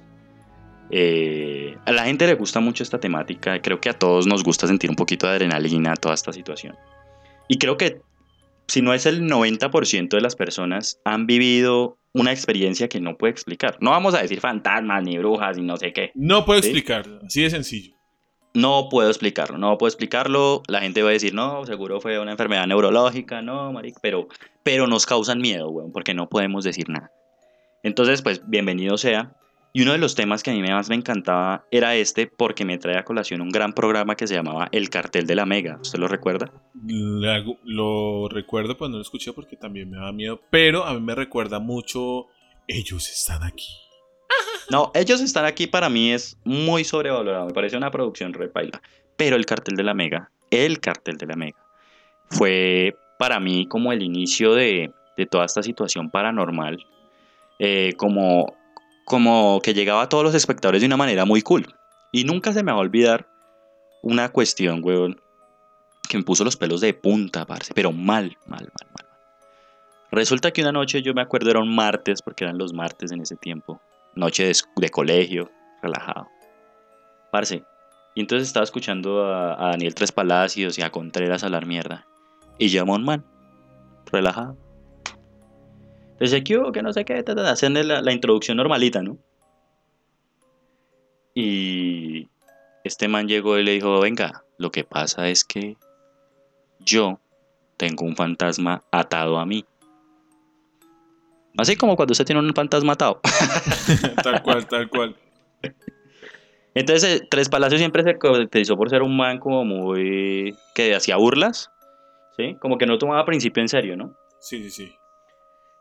[0.91, 3.61] Eh, a la gente le gusta mucho esta temática.
[3.61, 6.77] Creo que a todos nos gusta sentir un poquito de adrenalina toda esta situación.
[7.49, 8.01] Y creo que
[8.69, 13.33] si no es el 90% de las personas han vivido una experiencia que no puede
[13.33, 13.77] explicar.
[13.81, 16.13] No vamos a decir fantasmas ni brujas y no sé qué.
[16.15, 16.69] No puedo ¿Sí?
[16.69, 17.95] explicarlo, así de sencillo.
[18.55, 20.63] No puedo explicarlo, no puedo explicarlo.
[20.67, 24.29] La gente va a decir, no, seguro fue una enfermedad neurológica, no, marica, pero,
[24.63, 27.11] pero nos causan miedo, weón, porque no podemos decir nada.
[27.83, 29.37] Entonces, pues, bienvenido sea.
[29.77, 32.79] Y uno de los temas que a mí más me encantaba era este, porque me
[32.79, 35.79] trae a colación un gran programa que se llamaba El Cartel de la Mega.
[35.83, 36.51] ¿Usted lo recuerda?
[37.29, 40.41] Hago- Lo recuerdo, pues no lo escuché porque también me da miedo.
[40.51, 42.27] Pero a mí me recuerda mucho.
[42.67, 43.67] Ellos están aquí.
[44.71, 47.45] No, ellos están aquí para mí es muy sobrevalorado.
[47.47, 48.81] Me parece una producción repaila.
[49.19, 51.59] Pero el cartel de la Mega, el cartel de la Mega,
[52.31, 56.85] fue para mí como el inicio de, de toda esta situación paranormal.
[57.59, 58.57] eh, como,
[59.07, 61.75] como que llegaba a todos los espectadores de una manera muy cool.
[62.13, 63.29] Y nunca se me va a olvidar
[64.03, 65.21] una cuestión, weón,
[66.09, 69.07] que me puso los pelos de punta, parce, pero mal, mal, mal, mal.
[70.11, 73.21] Resulta que una noche, yo me acuerdo, era un martes, porque eran los martes en
[73.21, 73.81] ese tiempo
[74.17, 75.51] noche de, de colegio,
[75.83, 76.27] relajado.
[77.31, 77.63] Parce.
[78.15, 82.07] Y entonces estaba escuchando a, a Daniel Tres Palacios y a Contreras hablar mierda.
[82.59, 83.25] Y llama un man,
[84.11, 84.57] relajado.
[86.19, 86.73] Dice, ¿qué hubo?
[86.73, 89.19] Que no sé qué, ta, ta, ta", hacen la, la introducción normalita, ¿no?
[91.35, 92.29] Y
[92.85, 95.77] este man llegó y le dijo, venga, lo que pasa es que
[96.79, 97.21] yo
[97.77, 99.65] tengo un fantasma atado a mí.
[101.59, 103.21] Así como cuando usted tiene un fantasma atado.
[104.23, 105.17] tal cual, tal cual.
[106.75, 110.55] Entonces, eh, Tres Palacios siempre se caracterizó por ser un man como muy.
[110.75, 111.71] que hacía burlas,
[112.37, 112.57] ¿sí?
[112.61, 114.15] Como que no tomaba principio en serio, ¿no?
[114.41, 114.97] Sí, sí, sí.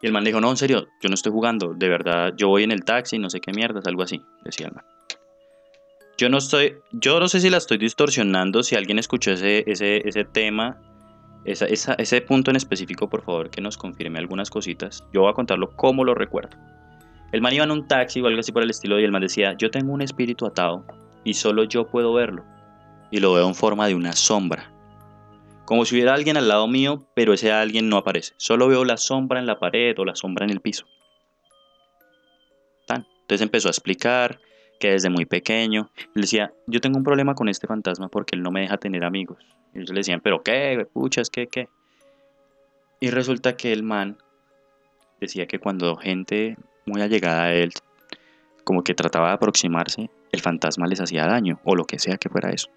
[0.05, 2.61] Y el man dijo, no, en serio, yo no estoy jugando, de verdad, yo voy
[2.61, 4.85] en el taxi, no sé qué mierdas, algo así, decía el man.
[6.19, 10.07] Yo no estoy, yo no sé si la estoy distorsionando, si alguien escuchó ese, ese,
[10.07, 10.77] ese tema,
[11.43, 15.03] esa- ese punto en específico, por favor, que nos confirme algunas cositas.
[15.11, 16.55] Yo voy a contarlo como lo recuerdo.
[17.31, 19.23] El man iba en un taxi o algo así por el estilo y el man
[19.23, 20.85] decía, yo tengo un espíritu atado
[21.23, 22.45] y solo yo puedo verlo.
[23.09, 24.71] Y lo veo en forma de una sombra.
[25.65, 28.33] Como si hubiera alguien al lado mío, pero ese alguien no aparece.
[28.37, 30.85] Solo veo la sombra en la pared o la sombra en el piso.
[32.85, 33.07] Tan.
[33.21, 34.39] Entonces empezó a explicar
[34.79, 38.43] que desde muy pequeño le decía, yo tengo un problema con este fantasma porque él
[38.43, 39.39] no me deja tener amigos.
[39.73, 41.67] Y ellos le decían, pero qué, puchas, qué, qué.
[42.99, 44.17] Y resulta que el man
[45.19, 47.71] decía que cuando gente muy allegada a él,
[48.63, 52.29] como que trataba de aproximarse, el fantasma les hacía daño, o lo que sea que
[52.29, 52.69] fuera eso.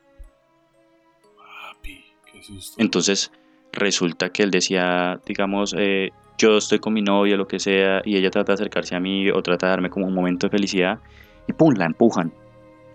[2.76, 3.32] Entonces
[3.72, 8.16] resulta que él decía, digamos, eh, yo estoy con mi novia, lo que sea, y
[8.16, 10.98] ella trata de acercarse a mí o trata de darme como un momento de felicidad,
[11.46, 12.32] y pum, la empujan,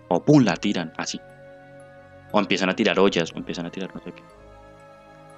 [0.08, 1.20] o pum, la tiran, así.
[2.32, 4.22] O empiezan a tirar ollas, o empiezan a tirar no sé qué.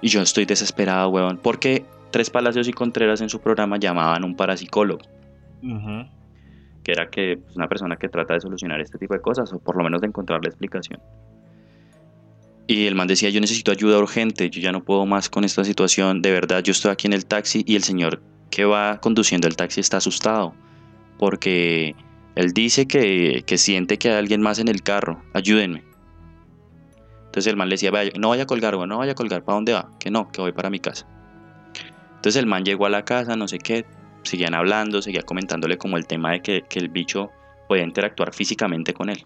[0.01, 4.35] Y yo estoy desesperado, weón, porque Tres Palacios y Contreras en su programa llamaban un
[4.35, 5.01] parapsicólogo,
[6.83, 9.59] que era que pues, una persona que trata de solucionar este tipo de cosas, o
[9.59, 11.01] por lo menos de encontrar la explicación.
[12.67, 15.63] Y el man decía, yo necesito ayuda urgente, yo ya no puedo más con esta
[15.63, 19.47] situación, de verdad, yo estoy aquí en el taxi y el señor que va conduciendo
[19.47, 20.53] el taxi está asustado,
[21.17, 21.95] porque
[22.35, 25.85] él dice que, que siente que hay alguien más en el carro, ayúdenme.
[27.27, 29.55] Entonces el man le decía, "Vaya, no vaya a colgar, no vaya a colgar, ¿para
[29.55, 29.89] dónde va?
[29.97, 31.07] Que no, que voy para mi casa.
[32.15, 33.85] Entonces el man llegó a la casa, no sé qué,
[34.23, 37.29] seguían hablando, seguía comentándole como el tema de que, que el bicho
[37.69, 39.25] podía interactuar físicamente con él.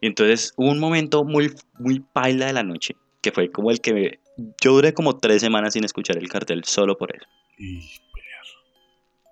[0.00, 3.80] Y entonces hubo un momento muy, muy paila de la noche, que fue como el
[3.80, 4.18] que me-
[4.62, 7.26] yo duré como tres semanas sin escuchar el cartel solo por eso.
[7.58, 8.00] Y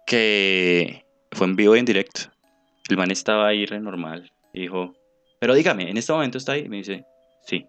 [0.07, 2.23] Que fue en vivo y en directo.
[2.89, 4.33] El man estaba ahí re normal.
[4.55, 4.95] Dijo,
[5.41, 6.63] pero dígame, ¿en este momento está ahí?
[6.65, 7.05] Y me dice,
[7.47, 7.67] sí.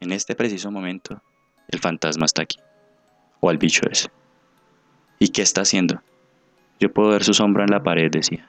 [0.00, 1.22] En este preciso momento,
[1.68, 2.58] el fantasma está aquí.
[3.40, 4.08] O al bicho ese.
[5.20, 6.02] ¿Y qué está haciendo?
[6.80, 8.48] Yo puedo ver su sombra en la pared, decía.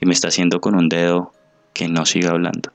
[0.00, 1.32] Y me está haciendo con un dedo
[1.78, 2.72] que no siga hablando.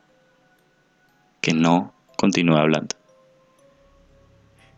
[1.41, 2.95] Que no continúe hablando.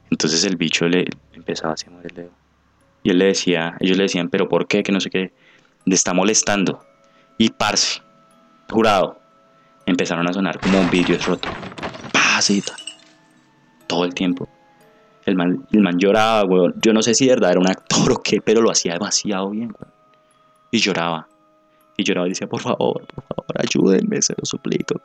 [0.10, 2.32] Entonces el bicho le empezaba a mover el dedo.
[3.04, 4.82] Y él le decía, ellos le decían, pero ¿por qué?
[4.82, 5.32] Que no sé qué.
[5.86, 6.84] Le está molestando.
[7.38, 8.02] Y parce,
[8.68, 9.20] jurado,
[9.86, 11.48] empezaron a sonar como un vidrio roto.
[12.12, 12.74] Pasita.
[13.86, 14.50] Todo el tiempo.
[15.28, 16.74] El man, el man lloraba, weón.
[16.82, 19.52] Yo no sé si de verdad era un actor o qué, pero lo hacía demasiado
[19.52, 19.94] bien, weón.
[20.72, 21.28] Y lloraba.
[21.98, 25.02] Y lloraba y decía, por favor, por favor, ayúdenme, se lo suplico.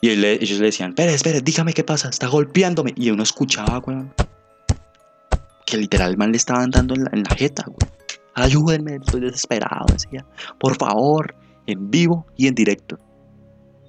[0.00, 2.92] Y ellos le decían, espere, espere, dígame qué pasa, está golpeándome.
[2.96, 4.12] Y uno escuchaba, weón.
[5.64, 7.92] Que literal el man le estaban dando en la, en la jeta, weón.
[8.34, 10.26] Ayúdenme, estoy desesperado, decía.
[10.58, 11.34] Por favor,
[11.66, 12.98] en vivo y en directo.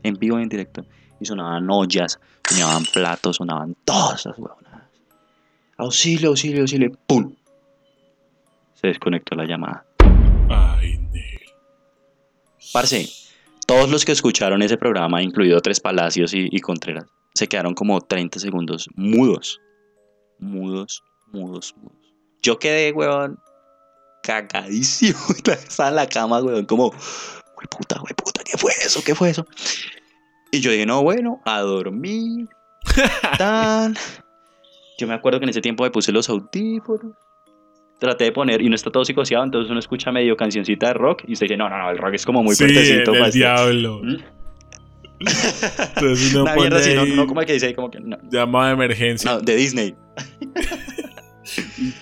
[0.04, 0.86] En vivo y en directo.
[1.20, 4.36] Y sonaban ollas, sonaban platos, sonaban todas esas.
[5.78, 6.92] Auxilio, auxilio, auxilio.
[7.08, 7.36] ¡Pum!
[8.76, 9.86] Se desconectó la llamada.
[10.50, 11.05] Ay.
[12.74, 13.10] Parce,
[13.66, 18.02] todos los que escucharon ese programa, incluido Tres Palacios y, y Contreras, se quedaron como
[18.02, 19.60] 30 segundos mudos.
[20.40, 22.14] Mudos, mudos, mudos.
[22.42, 23.40] Yo quedé, weón,
[24.22, 25.20] cagadísimo.
[25.46, 29.02] Estaba en la cama, weón, como, güey puta, güey puta, ¿qué fue eso?
[29.04, 29.46] ¿Qué fue eso?
[30.52, 32.48] Y yo dije, no, bueno, a dormir.
[33.38, 33.98] Tal.
[34.98, 37.14] Yo me acuerdo que en ese tiempo me puse los audífonos.
[38.00, 41.24] Traté de poner, y no está todo psicoseado, entonces uno escucha medio cancioncita de rock
[41.28, 43.12] y usted dice, no, no, no, el rock es como muy sí, el, fuertecito.
[43.12, 43.40] del para este".
[43.40, 44.02] diablo.
[44.04, 44.18] ¿Mm?
[45.20, 48.18] Entonces uno Una pone mierda ahí no como el que dice ahí como que no,
[48.30, 49.32] llamada de emergencia.
[49.32, 49.96] no, de Disney.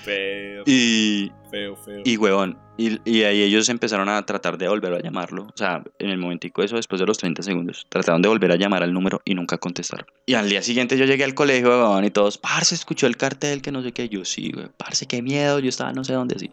[0.03, 2.01] Feo, Y, feo, feo.
[2.05, 5.43] y huevón, y, ahí ellos empezaron a tratar de volver a llamarlo.
[5.43, 8.55] O sea, en el momentico eso, después de los 30 segundos, trataron de volver a
[8.55, 10.07] llamar al número y nunca contestaron.
[10.25, 13.71] Y al día siguiente yo llegué al colegio, y todos, parce, escuchó el cartel, que
[13.71, 14.09] no sé qué.
[14.09, 16.51] Yo sí, güey, parce, qué miedo, yo estaba no sé dónde así.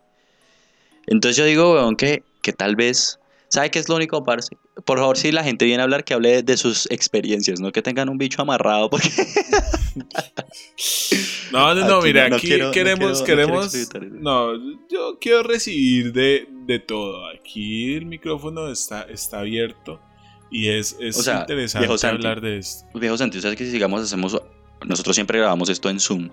[1.06, 3.19] Entonces yo digo, huevón, que, que tal vez,
[3.50, 4.56] ¿sabe qué es lo único, parce?
[4.86, 7.82] Por favor, si la gente viene a hablar, que hable de, sus experiencias, no que
[7.82, 9.10] tengan un bicho amarrado, porque
[11.52, 13.88] No, no, no, mira, no- aquí quiero- queremos, no quiero queremos.
[14.12, 14.54] No,
[14.88, 17.26] yo quiero recibir de, de todo.
[17.28, 20.00] Aquí el micrófono está, está abierto
[20.50, 22.16] y es, es O sea, interesante viejo Santi.
[22.16, 22.86] hablar de esto.
[22.98, 24.40] Viejo Santi, ¿sabes que si sigamos hacemos...
[24.86, 26.30] Nosotros siempre grabamos esto en Zoom.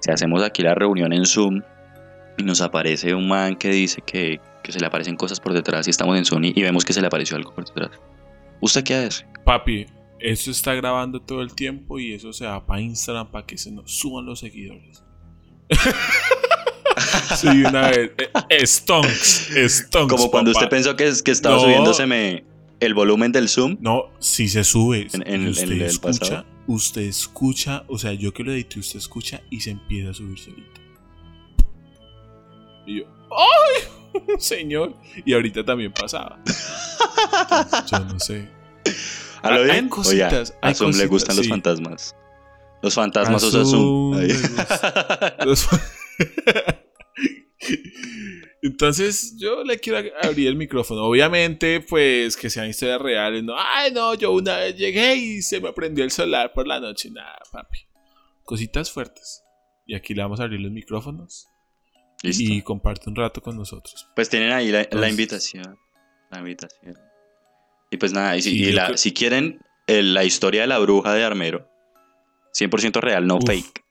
[0.00, 1.60] Si hacemos aquí la reunión en Zoom
[2.38, 5.86] y nos aparece un man que dice que, que se le aparecen cosas por detrás
[5.86, 7.90] y estamos en Zoom y, vemos que se le apareció algo por detrás.
[8.60, 9.26] ¿Usted qué hace?
[9.44, 9.86] Papi,
[10.18, 13.70] eso está grabando todo el tiempo y eso se va para Instagram para que se
[13.70, 15.04] nos suban los seguidores.
[17.36, 18.10] sí, una vez.
[18.48, 20.12] Eh, stonks, stonks.
[20.14, 20.64] Como cuando papá.
[20.64, 21.62] usted pensó que, que estaba No.
[21.62, 22.44] subiéndoseme
[22.80, 23.76] el volumen del Zoom.
[23.80, 25.08] No, si se sube.
[25.12, 26.46] En- en- usted el escucha, pasado.
[26.66, 30.38] usted escucha, o sea, yo que lo edité, usted escucha y se empieza a subir
[30.38, 30.80] solito.
[32.86, 33.04] Y yo,
[33.36, 33.82] ¡ay!
[34.38, 34.94] Señor.
[35.24, 36.38] Y ahorita también pasaba.
[36.38, 38.48] Entonces, yo no sé.
[39.42, 39.88] ¿A lo Hay bien?
[39.88, 42.14] cositas, Oye, hay a Zoom le gustan los fantasmas.
[42.82, 44.16] Los fantasmas A usan Zoom.
[45.44, 45.68] Los-
[48.62, 51.04] Entonces yo le quiero abrir el micrófono.
[51.04, 53.42] Obviamente, pues que sean historias reales.
[53.44, 56.80] No, ay, no, yo una vez llegué y se me prendió el celular por la
[56.80, 57.10] noche.
[57.10, 57.78] Nada, papi.
[58.44, 59.42] Cositas fuertes.
[59.86, 61.48] Y aquí le vamos a abrir los micrófonos
[62.28, 62.42] Listo.
[62.52, 64.08] y comparte un rato con nosotros.
[64.16, 65.78] Pues tienen ahí la, invitación.
[66.30, 66.96] La invitación.
[67.90, 71.22] Y pues nada, y si, y la- quieren el- la historia de la bruja de
[71.24, 71.68] Armero,
[72.52, 73.44] 100% real, no Uf.
[73.46, 73.84] fake.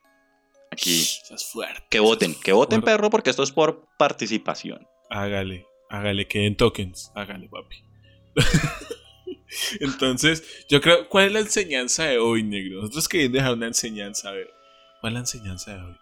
[0.72, 1.84] Aquí, es fuerte.
[1.90, 2.98] que voten, que voten Fuerte.
[2.98, 4.88] perro, porque esto es por participación.
[5.12, 7.12] Hágale, hágale, que den tokens.
[7.14, 7.78] Hágale, papi.
[9.80, 12.82] Entonces, yo creo, ¿cuál es la enseñanza de hoy, negro?
[12.82, 14.50] Nosotros queríamos dejar una enseñanza, a ver.
[15.00, 15.96] ¿Cuál es la enseñanza de hoy?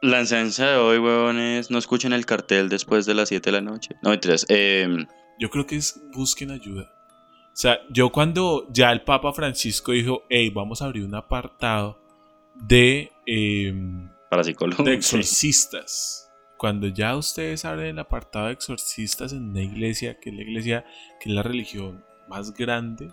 [0.00, 3.60] La enseñanza de hoy, huevones, no escuchen el cartel después de las 7 de la
[3.60, 3.96] noche.
[4.02, 4.46] No, mentiras.
[4.48, 4.86] Eh,
[5.40, 6.92] Yo creo que es busquen ayuda.
[7.58, 11.98] O sea, yo cuando ya el Papa Francisco dijo, hey, vamos a abrir un apartado
[12.54, 14.84] de, em, para psicólogos.
[14.84, 14.96] de sí.
[14.98, 16.30] exorcistas.
[16.56, 20.84] Cuando ya ustedes abren el apartado de exorcistas en una iglesia, que es la iglesia,
[21.20, 23.12] que es la religión más grande,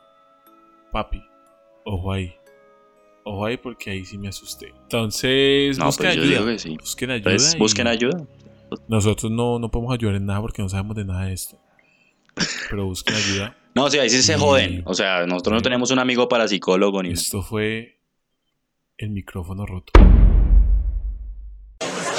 [0.92, 1.24] papi,
[1.84, 2.36] ojo ahí.
[3.28, 4.72] Ojo ahí porque ahí sí me asusté.
[4.84, 6.60] Entonces, No, busquen pues ayuda.
[6.60, 6.78] sí.
[6.80, 7.24] Busquen ayuda.
[7.32, 8.28] Pues y busquen ayuda.
[8.88, 11.58] Nosotros no, no podemos ayudar en nada porque no sabemos de nada de esto.
[12.70, 13.58] Pero busquen ayuda.
[13.74, 14.84] No, sí, ahí sí se Y- joden.
[14.86, 17.10] O sea, nosotros no tenemos un amigo para psicólogo ni.
[17.14, 18.00] Esto fue
[18.98, 19.92] el micrófono roto.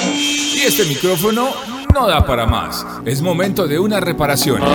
[0.03, 1.51] Y este micrófono
[1.93, 2.87] no da para más.
[3.05, 4.69] Es momento de unas reparaciones.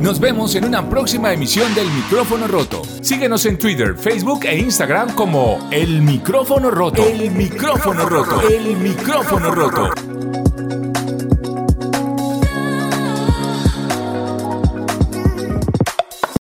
[0.00, 2.82] Nos vemos en una próxima emisión del Micrófono Roto.
[3.02, 7.04] Síguenos en Twitter, Facebook e Instagram como El Micrófono Roto.
[7.04, 8.40] El Micrófono Roto.
[8.48, 10.19] El Micrófono Roto.